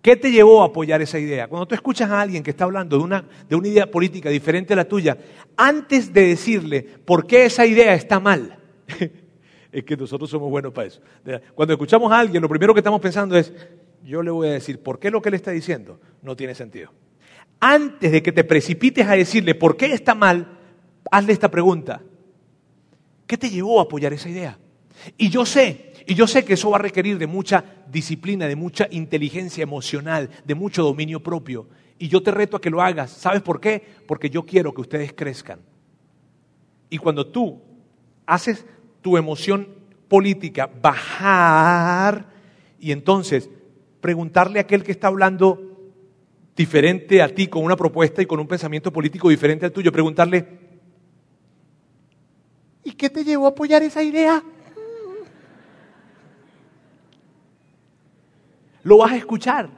[0.00, 1.46] ¿Qué te llevó a apoyar esa idea?
[1.46, 4.72] Cuando tú escuchas a alguien que está hablando de una, de una idea política diferente
[4.72, 5.18] a la tuya,
[5.54, 8.58] antes de decirle por qué esa idea está mal,
[9.72, 11.02] es que nosotros somos buenos para eso.
[11.54, 13.52] Cuando escuchamos a alguien, lo primero que estamos pensando es,
[14.02, 16.90] yo le voy a decir, ¿por qué lo que él está diciendo no tiene sentido?
[17.60, 20.58] Antes de que te precipites a decirle por qué está mal,
[21.10, 22.02] hazle esta pregunta.
[23.26, 24.58] ¿Qué te llevó a apoyar esa idea?
[25.16, 28.56] Y yo sé, y yo sé que eso va a requerir de mucha disciplina, de
[28.56, 31.68] mucha inteligencia emocional, de mucho dominio propio.
[31.98, 33.10] Y yo te reto a que lo hagas.
[33.10, 33.82] ¿Sabes por qué?
[34.06, 35.60] Porque yo quiero que ustedes crezcan.
[36.88, 37.60] Y cuando tú
[38.26, 38.64] haces
[39.02, 39.68] tu emoción
[40.08, 42.26] política bajar
[42.80, 43.48] y entonces
[44.00, 45.69] preguntarle a aquel que está hablando
[46.60, 50.46] diferente a ti, con una propuesta y con un pensamiento político diferente al tuyo, preguntarle,
[52.84, 54.42] ¿y qué te llevó a apoyar esa idea?
[58.82, 59.70] Lo vas a escuchar.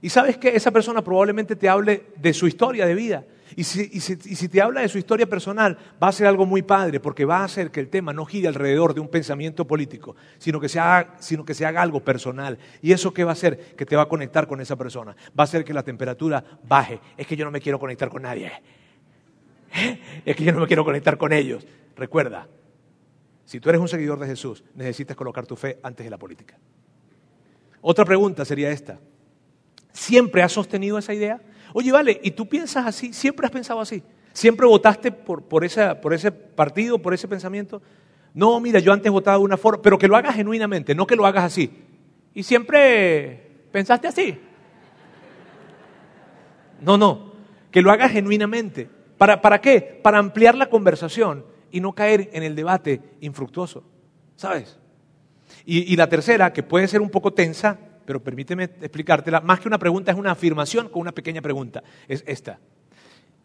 [0.00, 3.24] Y sabes que esa persona probablemente te hable de su historia de vida.
[3.56, 7.24] Y si, te habla de su historia personal, va a ser algo muy padre, porque
[7.24, 10.68] va a hacer que el tema no gire alrededor de un pensamiento político, sino que,
[10.68, 12.58] se haga, sino que se haga algo personal.
[12.82, 13.74] ¿Y eso qué va a hacer?
[13.74, 15.16] Que te va a conectar con esa persona.
[15.38, 17.00] Va a hacer que la temperatura baje.
[17.16, 18.52] Es que yo no me quiero conectar con nadie.
[20.24, 21.66] Es que yo no me quiero conectar con ellos.
[21.96, 22.46] Recuerda,
[23.44, 26.58] si tú eres un seguidor de Jesús, necesitas colocar tu fe antes de la política.
[27.80, 28.98] Otra pregunta sería esta.
[29.98, 31.40] ¿Siempre has sostenido esa idea?
[31.74, 33.12] Oye, vale, ¿y tú piensas así?
[33.12, 34.00] ¿Siempre has pensado así?
[34.32, 35.66] ¿Siempre votaste por, por,
[36.00, 37.82] por ese partido, por ese pensamiento?
[38.32, 41.16] No, mira, yo antes votaba de una forma, pero que lo hagas genuinamente, no que
[41.16, 41.82] lo hagas así.
[42.32, 44.38] ¿Y siempre pensaste así?
[46.80, 47.32] No, no,
[47.72, 48.88] que lo hagas genuinamente.
[49.18, 49.80] ¿Para, ¿Para qué?
[50.00, 53.82] Para ampliar la conversación y no caer en el debate infructuoso.
[54.36, 54.78] ¿Sabes?
[55.66, 59.42] Y, y la tercera, que puede ser un poco tensa, pero permíteme explicártela.
[59.42, 61.82] Más que una pregunta, es una afirmación con una pequeña pregunta.
[62.08, 62.58] Es esta.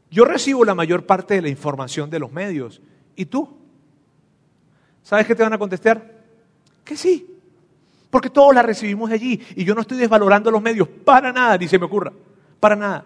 [0.09, 2.81] Yo recibo la mayor parte de la información de los medios.
[3.13, 3.57] ¿Y tú?
[5.01, 6.23] ¿Sabes qué te van a contestar?
[6.85, 7.27] Que sí.
[8.09, 9.41] Porque todos la recibimos de allí.
[9.57, 12.13] Y yo no estoy desvalorando los medios para nada, ni se me ocurra.
[12.61, 13.05] Para nada.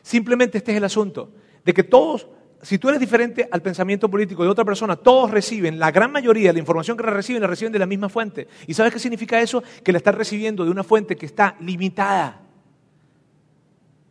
[0.00, 1.32] Simplemente este es el asunto.
[1.66, 2.26] De que todos
[2.62, 6.50] si tú eres diferente al pensamiento político de otra persona, todos reciben, la gran mayoría
[6.50, 8.46] de la información que reciben la reciben de la misma fuente.
[8.68, 9.64] ¿Y sabes qué significa eso?
[9.82, 12.40] Que la estás recibiendo de una fuente que está limitada.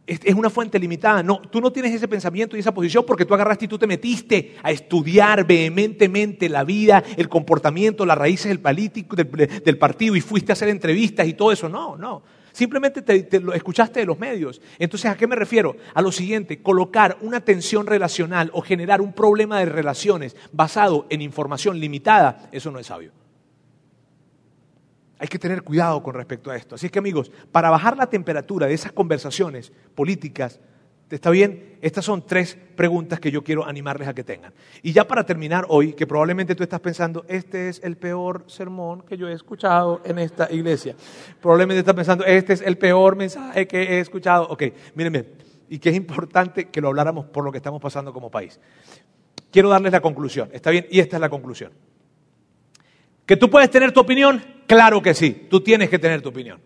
[0.06, 1.24] Es una fuente limitada.
[1.24, 3.88] No, tú no tienes ese pensamiento y esa posición porque tú agarraste y tú te
[3.88, 10.22] metiste a estudiar vehementemente la vida, el comportamiento, las raíces del, político, del partido y
[10.22, 11.70] fuiste a hacer entrevistas y todo eso.
[11.70, 12.22] No, no.
[12.52, 14.62] Simplemente te, lo escuchaste de los medios.
[14.78, 15.76] Entonces, ¿a qué me refiero?
[15.94, 21.22] A lo siguiente, colocar una tensión relacional o generar un problema de relaciones basado en
[21.22, 23.12] información limitada, eso no es sabio.
[25.20, 26.76] Hay que tener cuidado con respecto a esto.
[26.76, 30.60] Así que amigos, para bajar la temperatura de esas conversaciones políticas,
[31.16, 31.78] ¿Está bien?
[31.82, 34.54] Estas son tres preguntas que yo quiero animarles a que tengan.
[34.82, 39.02] Y ya para terminar hoy, que probablemente tú estás pensando, este es el peor sermón
[39.02, 40.96] que yo he escuchado en esta iglesia.
[41.42, 44.48] Probablemente estás pensando, este es el peor mensaje que he escuchado.
[44.50, 44.64] Ok,
[44.96, 45.26] mírenme,
[45.70, 48.60] y que es importante que lo habláramos por lo que estamos pasando como país.
[49.52, 50.86] Quiero darles la conclusión, ¿está bien?
[50.90, 51.72] Y esta es la conclusión.
[53.26, 54.44] ¿Que tú puedes tener tu opinión?
[54.68, 56.60] Claro que sí, tú tienes que tener tu opinión.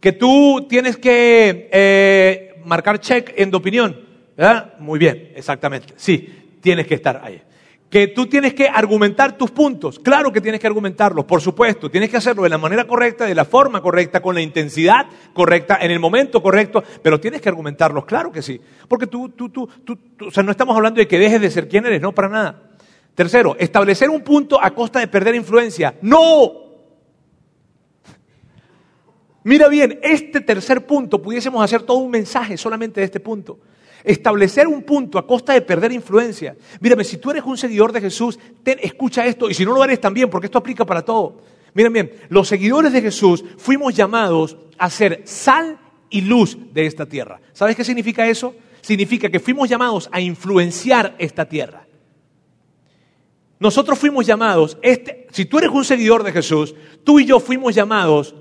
[0.00, 1.68] ¿Que tú tienes que...
[1.72, 4.06] Eh, marcar check en tu opinión.
[4.36, 4.74] ¿verdad?
[4.78, 5.94] Muy bien, exactamente.
[5.96, 7.42] Sí, tienes que estar ahí.
[7.88, 9.98] Que tú tienes que argumentar tus puntos.
[10.00, 11.88] Claro que tienes que argumentarlos, por supuesto.
[11.88, 15.78] Tienes que hacerlo de la manera correcta, de la forma correcta, con la intensidad correcta,
[15.80, 18.60] en el momento correcto, pero tienes que argumentarlos, claro que sí.
[18.88, 21.68] Porque tú, tú, tú, tú, o sea, no estamos hablando de que dejes de ser
[21.68, 22.62] quien eres, no, para nada.
[23.14, 25.94] Tercero, establecer un punto a costa de perder influencia.
[26.02, 26.65] No,
[29.46, 33.60] Mira bien, este tercer punto, pudiésemos hacer todo un mensaje solamente de este punto.
[34.02, 36.56] Establecer un punto a costa de perder influencia.
[36.80, 40.00] Mírame, si tú eres un seguidor de Jesús, escucha esto, y si no lo eres
[40.00, 41.42] también, porque esto aplica para todo.
[41.74, 45.78] Miren bien, los seguidores de Jesús fuimos llamados a ser sal
[46.10, 47.40] y luz de esta tierra.
[47.52, 48.52] ¿Sabes qué significa eso?
[48.80, 51.86] Significa que fuimos llamados a influenciar esta tierra.
[53.60, 56.74] Nosotros fuimos llamados, este, si tú eres un seguidor de Jesús,
[57.04, 58.34] tú y yo fuimos llamados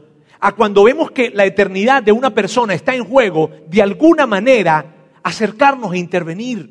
[0.45, 4.93] a cuando vemos que la eternidad de una persona está en juego, de alguna manera
[5.23, 6.69] acercarnos e intervenir.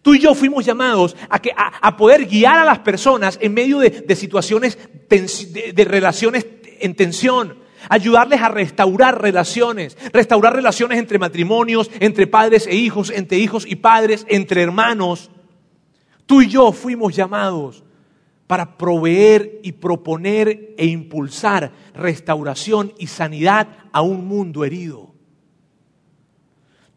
[0.00, 4.78] Tú y yo fuimos llamados a, poder guiar a las personas en medio de, situaciones
[5.10, 6.46] de, relaciones
[6.80, 7.58] en tensión,
[7.90, 13.76] ayudarles a restaurar relaciones, restaurar relaciones entre matrimonios, entre padres e hijos, entre hijos y
[13.76, 15.30] padres, entre hermanos.
[16.24, 17.84] Tú y yo fuimos llamados
[18.50, 25.14] para proveer y proponer e impulsar restauración y sanidad a un mundo herido.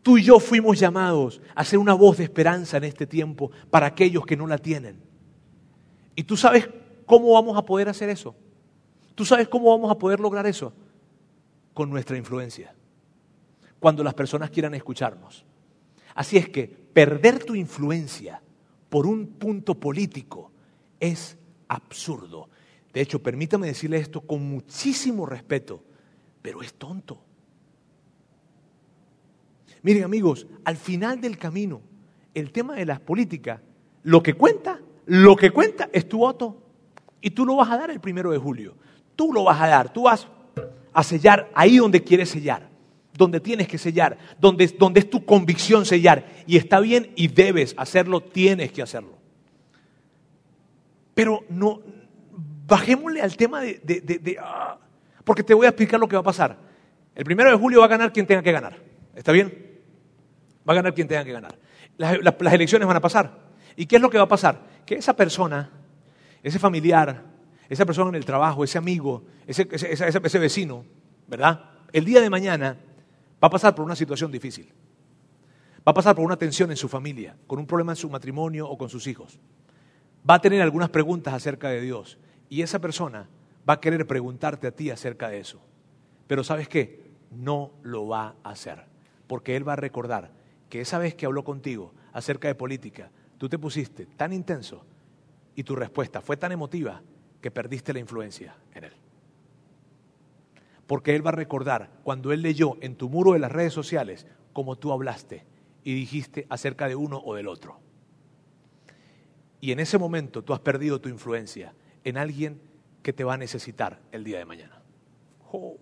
[0.02, 3.86] Tú y yo fuimos llamados a ser una voz de esperanza en este tiempo para
[3.86, 5.00] aquellos que no la tienen.
[6.16, 6.68] ¿Y tú sabes
[7.06, 8.36] cómo vamos a poder hacer eso?
[9.14, 10.74] ¿Tú sabes cómo vamos a poder lograr eso?
[11.76, 12.74] Con nuestra influencia.
[13.80, 15.46] Cuando las personas quieran escucharnos.
[16.16, 18.42] Así es que perder tu influencia
[18.90, 20.52] por un punto político
[21.00, 21.38] es
[21.74, 22.50] absurdo.
[22.94, 25.84] De hecho, permítame decirle esto con muchísimo respeto,
[26.42, 27.20] pero es tonto.
[29.82, 31.82] Miren amigos, al final del camino,
[32.34, 33.60] el tema de las políticas,
[34.04, 36.62] lo que cuenta, lo que cuenta es tu voto.
[37.20, 38.76] Y tú lo vas a dar el primero de julio.
[39.16, 40.28] Tú lo vas a dar, tú vas
[40.94, 42.70] a sellar ahí donde quieres sellar,
[43.18, 46.44] donde tienes que sellar, donde, donde es tu convicción sellar.
[46.48, 49.23] Y está bien y debes hacerlo, tienes que hacerlo.
[51.14, 51.82] Pero no,
[52.66, 54.78] bajémosle al tema de, ah,
[55.24, 56.58] porque te voy a explicar lo que va a pasar.
[57.16, 58.78] El primero de julio va a ganar quien tenga que ganar.
[59.16, 59.82] ¿Está bien?
[60.68, 61.58] Va a ganar quien tenga que ganar.
[61.98, 62.18] Las,
[62.54, 63.38] elecciones van a pasar.
[63.76, 64.62] ¿Y qué es lo que va a pasar?
[64.86, 65.70] Que esa persona,
[66.42, 67.24] ese familiar,
[67.70, 70.86] esa persona en el trabajo, ese amigo, ese, ese vecino,
[71.28, 71.70] ¿verdad?
[71.92, 72.78] El día de mañana
[73.44, 74.72] va a pasar por una situación difícil.
[75.88, 78.68] Va a pasar por una tensión en su familia, con un problema en su matrimonio
[78.68, 79.38] o con sus hijos
[80.30, 82.18] va a tener algunas preguntas acerca de Dios
[82.50, 83.30] y esa persona
[83.68, 85.62] va a querer preguntarte a ti acerca de eso.
[86.28, 87.12] Pero sabes qué?
[87.32, 88.86] No lo va a hacer,
[89.28, 90.32] porque Él va a recordar
[90.70, 94.86] que esa vez que habló contigo acerca de política, tú te pusiste tan intenso
[95.56, 97.02] y tu respuesta fue tan emotiva
[97.42, 98.94] que perdiste la influencia en Él.
[100.88, 104.28] Porque Él va a recordar cuando Él leyó en tu muro de las redes sociales
[104.54, 105.46] cómo tú hablaste
[105.84, 107.80] y dijiste acerca de uno o del otro.
[109.64, 112.60] Y en ese momento tú has perdido tu influencia en alguien
[113.02, 114.82] que te va a necesitar el día de mañana.
[115.54, 115.78] Oh.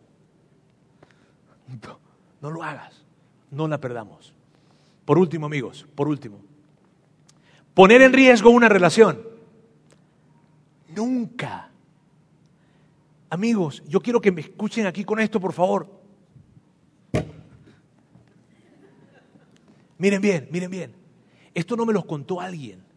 [2.41, 3.03] No, lo hagas,
[3.49, 4.35] no la perdamos.
[5.03, 6.43] Por último, amigos, por último,
[7.73, 9.19] poner en riesgo una relación.
[10.95, 11.71] Nunca.
[13.31, 15.89] Amigos, yo quiero que me escuchen aquí con esto, por favor.
[19.97, 20.95] Miren bien, miren bien.
[21.55, 22.90] Esto no me lo contó alguien.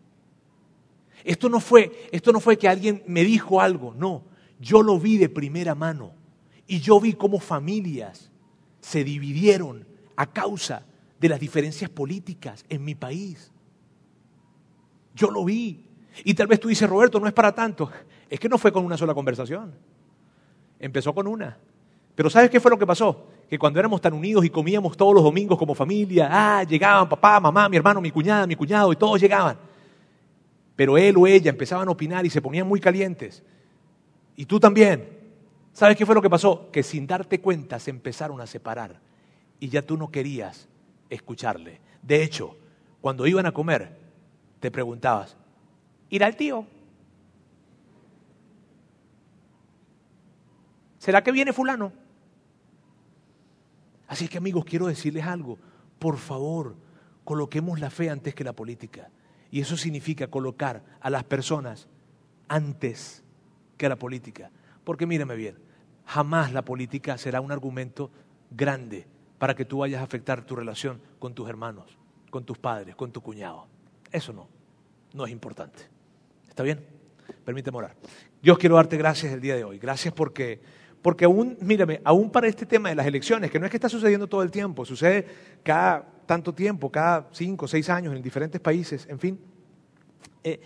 [1.24, 4.24] Esto no fue, esto no fue que alguien me dijo algo, no.
[4.60, 6.12] Yo lo vi de primera mano
[6.66, 8.30] y yo vi cómo familias
[8.80, 10.84] se dividieron a causa
[11.18, 13.50] de las diferencias políticas en mi país.
[15.14, 15.86] Yo lo vi.
[16.24, 17.90] Y tal vez tú dices, Roberto, no es para tanto.
[18.30, 19.72] Es que no fue con una sola conversación.
[20.80, 21.56] Empezó con una.
[22.14, 23.28] Pero ¿sabes qué fue lo que pasó?
[23.48, 27.38] Que cuando éramos tan unidos y comíamos todos los domingos como familia, ah, llegaban papá,
[27.38, 29.56] mamá, mi hermano, mi cuñada, mi cuñado, y todos llegaban.
[30.76, 33.42] Pero él o ella empezaban a opinar y se ponían muy calientes.
[34.36, 35.08] Y tú también.
[35.72, 36.70] ¿Sabes qué fue lo que pasó?
[36.70, 39.00] Que sin darte cuenta se empezaron a separar
[39.58, 40.68] y ya tú no querías
[41.10, 41.80] escucharle.
[42.02, 42.56] De hecho,
[43.00, 43.98] cuando iban a comer,
[44.60, 45.36] te preguntabas,
[46.10, 46.66] ¿irá el tío?
[50.98, 51.92] ¿Será que viene fulano?
[54.06, 55.58] Así que amigos, quiero decirles algo.
[55.98, 56.76] Por favor,
[57.24, 59.10] coloquemos la fe antes que la política.
[59.54, 61.86] Y eso significa colocar a las personas
[62.48, 63.22] antes
[63.76, 64.50] que a la política.
[64.82, 65.54] Porque mírame bien,
[66.06, 68.10] jamás la política será un argumento
[68.50, 69.06] grande
[69.38, 71.96] para que tú vayas a afectar tu relación con tus hermanos,
[72.30, 73.68] con tus padres, con tu cuñado.
[74.10, 74.48] Eso no,
[75.12, 75.84] no es importante.
[76.48, 76.84] ¿Está bien?
[77.44, 77.94] Permíteme orar.
[78.42, 79.78] Dios quiero darte gracias el día de hoy.
[79.78, 80.60] Gracias porque,
[81.00, 83.88] porque aún, mírame, aún para este tema de las elecciones, que no es que está
[83.88, 85.28] sucediendo todo el tiempo, sucede
[85.62, 89.38] cada tanto tiempo, cada cinco, seis años en diferentes países, en fin.
[90.42, 90.60] Eh,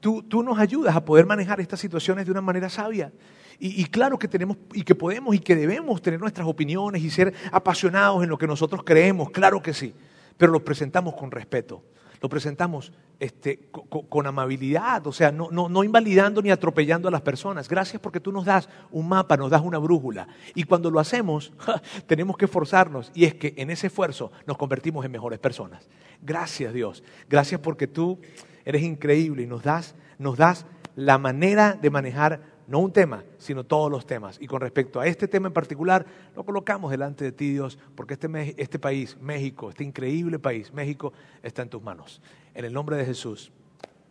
[0.00, 3.12] tú, tú nos ayudas a poder manejar estas situaciones de una manera sabia.
[3.60, 7.34] Y, claro que tenemos y que podemos y que debemos tener nuestras opiniones y ser
[7.50, 9.94] apasionados en lo que nosotros creemos, claro que sí,
[10.36, 11.82] pero lo presentamos con respeto,
[12.20, 13.68] lo presentamos este,
[14.08, 17.68] con, amabilidad, o sea, no, no, no invalidando ni atropellando a las personas.
[17.68, 20.28] Gracias porque tú nos das un mapa, nos das una brújula.
[20.54, 21.52] Y cuando lo hacemos,
[22.06, 25.88] tenemos que esforzarnos y es que en ese esfuerzo nos convertimos en mejores personas.
[26.22, 28.18] Gracias Dios, gracias porque tú
[28.64, 30.66] eres increíble y nos das, nos das
[30.96, 34.36] la manera de manejar no un tema, sino todos los temas.
[34.40, 36.06] Y con respecto a este tema en particular,
[36.36, 41.12] lo colocamos delante de ti, Dios, porque este, este país, México, este increíble país, México,
[41.42, 42.20] está en tus manos.
[42.54, 43.50] En el nombre de Jesús.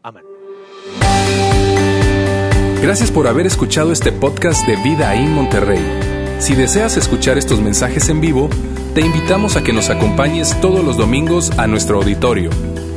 [0.01, 0.23] Amén.
[2.81, 5.83] Gracias por haber escuchado este podcast de Vida en Monterrey.
[6.39, 8.49] Si deseas escuchar estos mensajes en vivo,
[8.95, 12.49] te invitamos a que nos acompañes todos los domingos a nuestro auditorio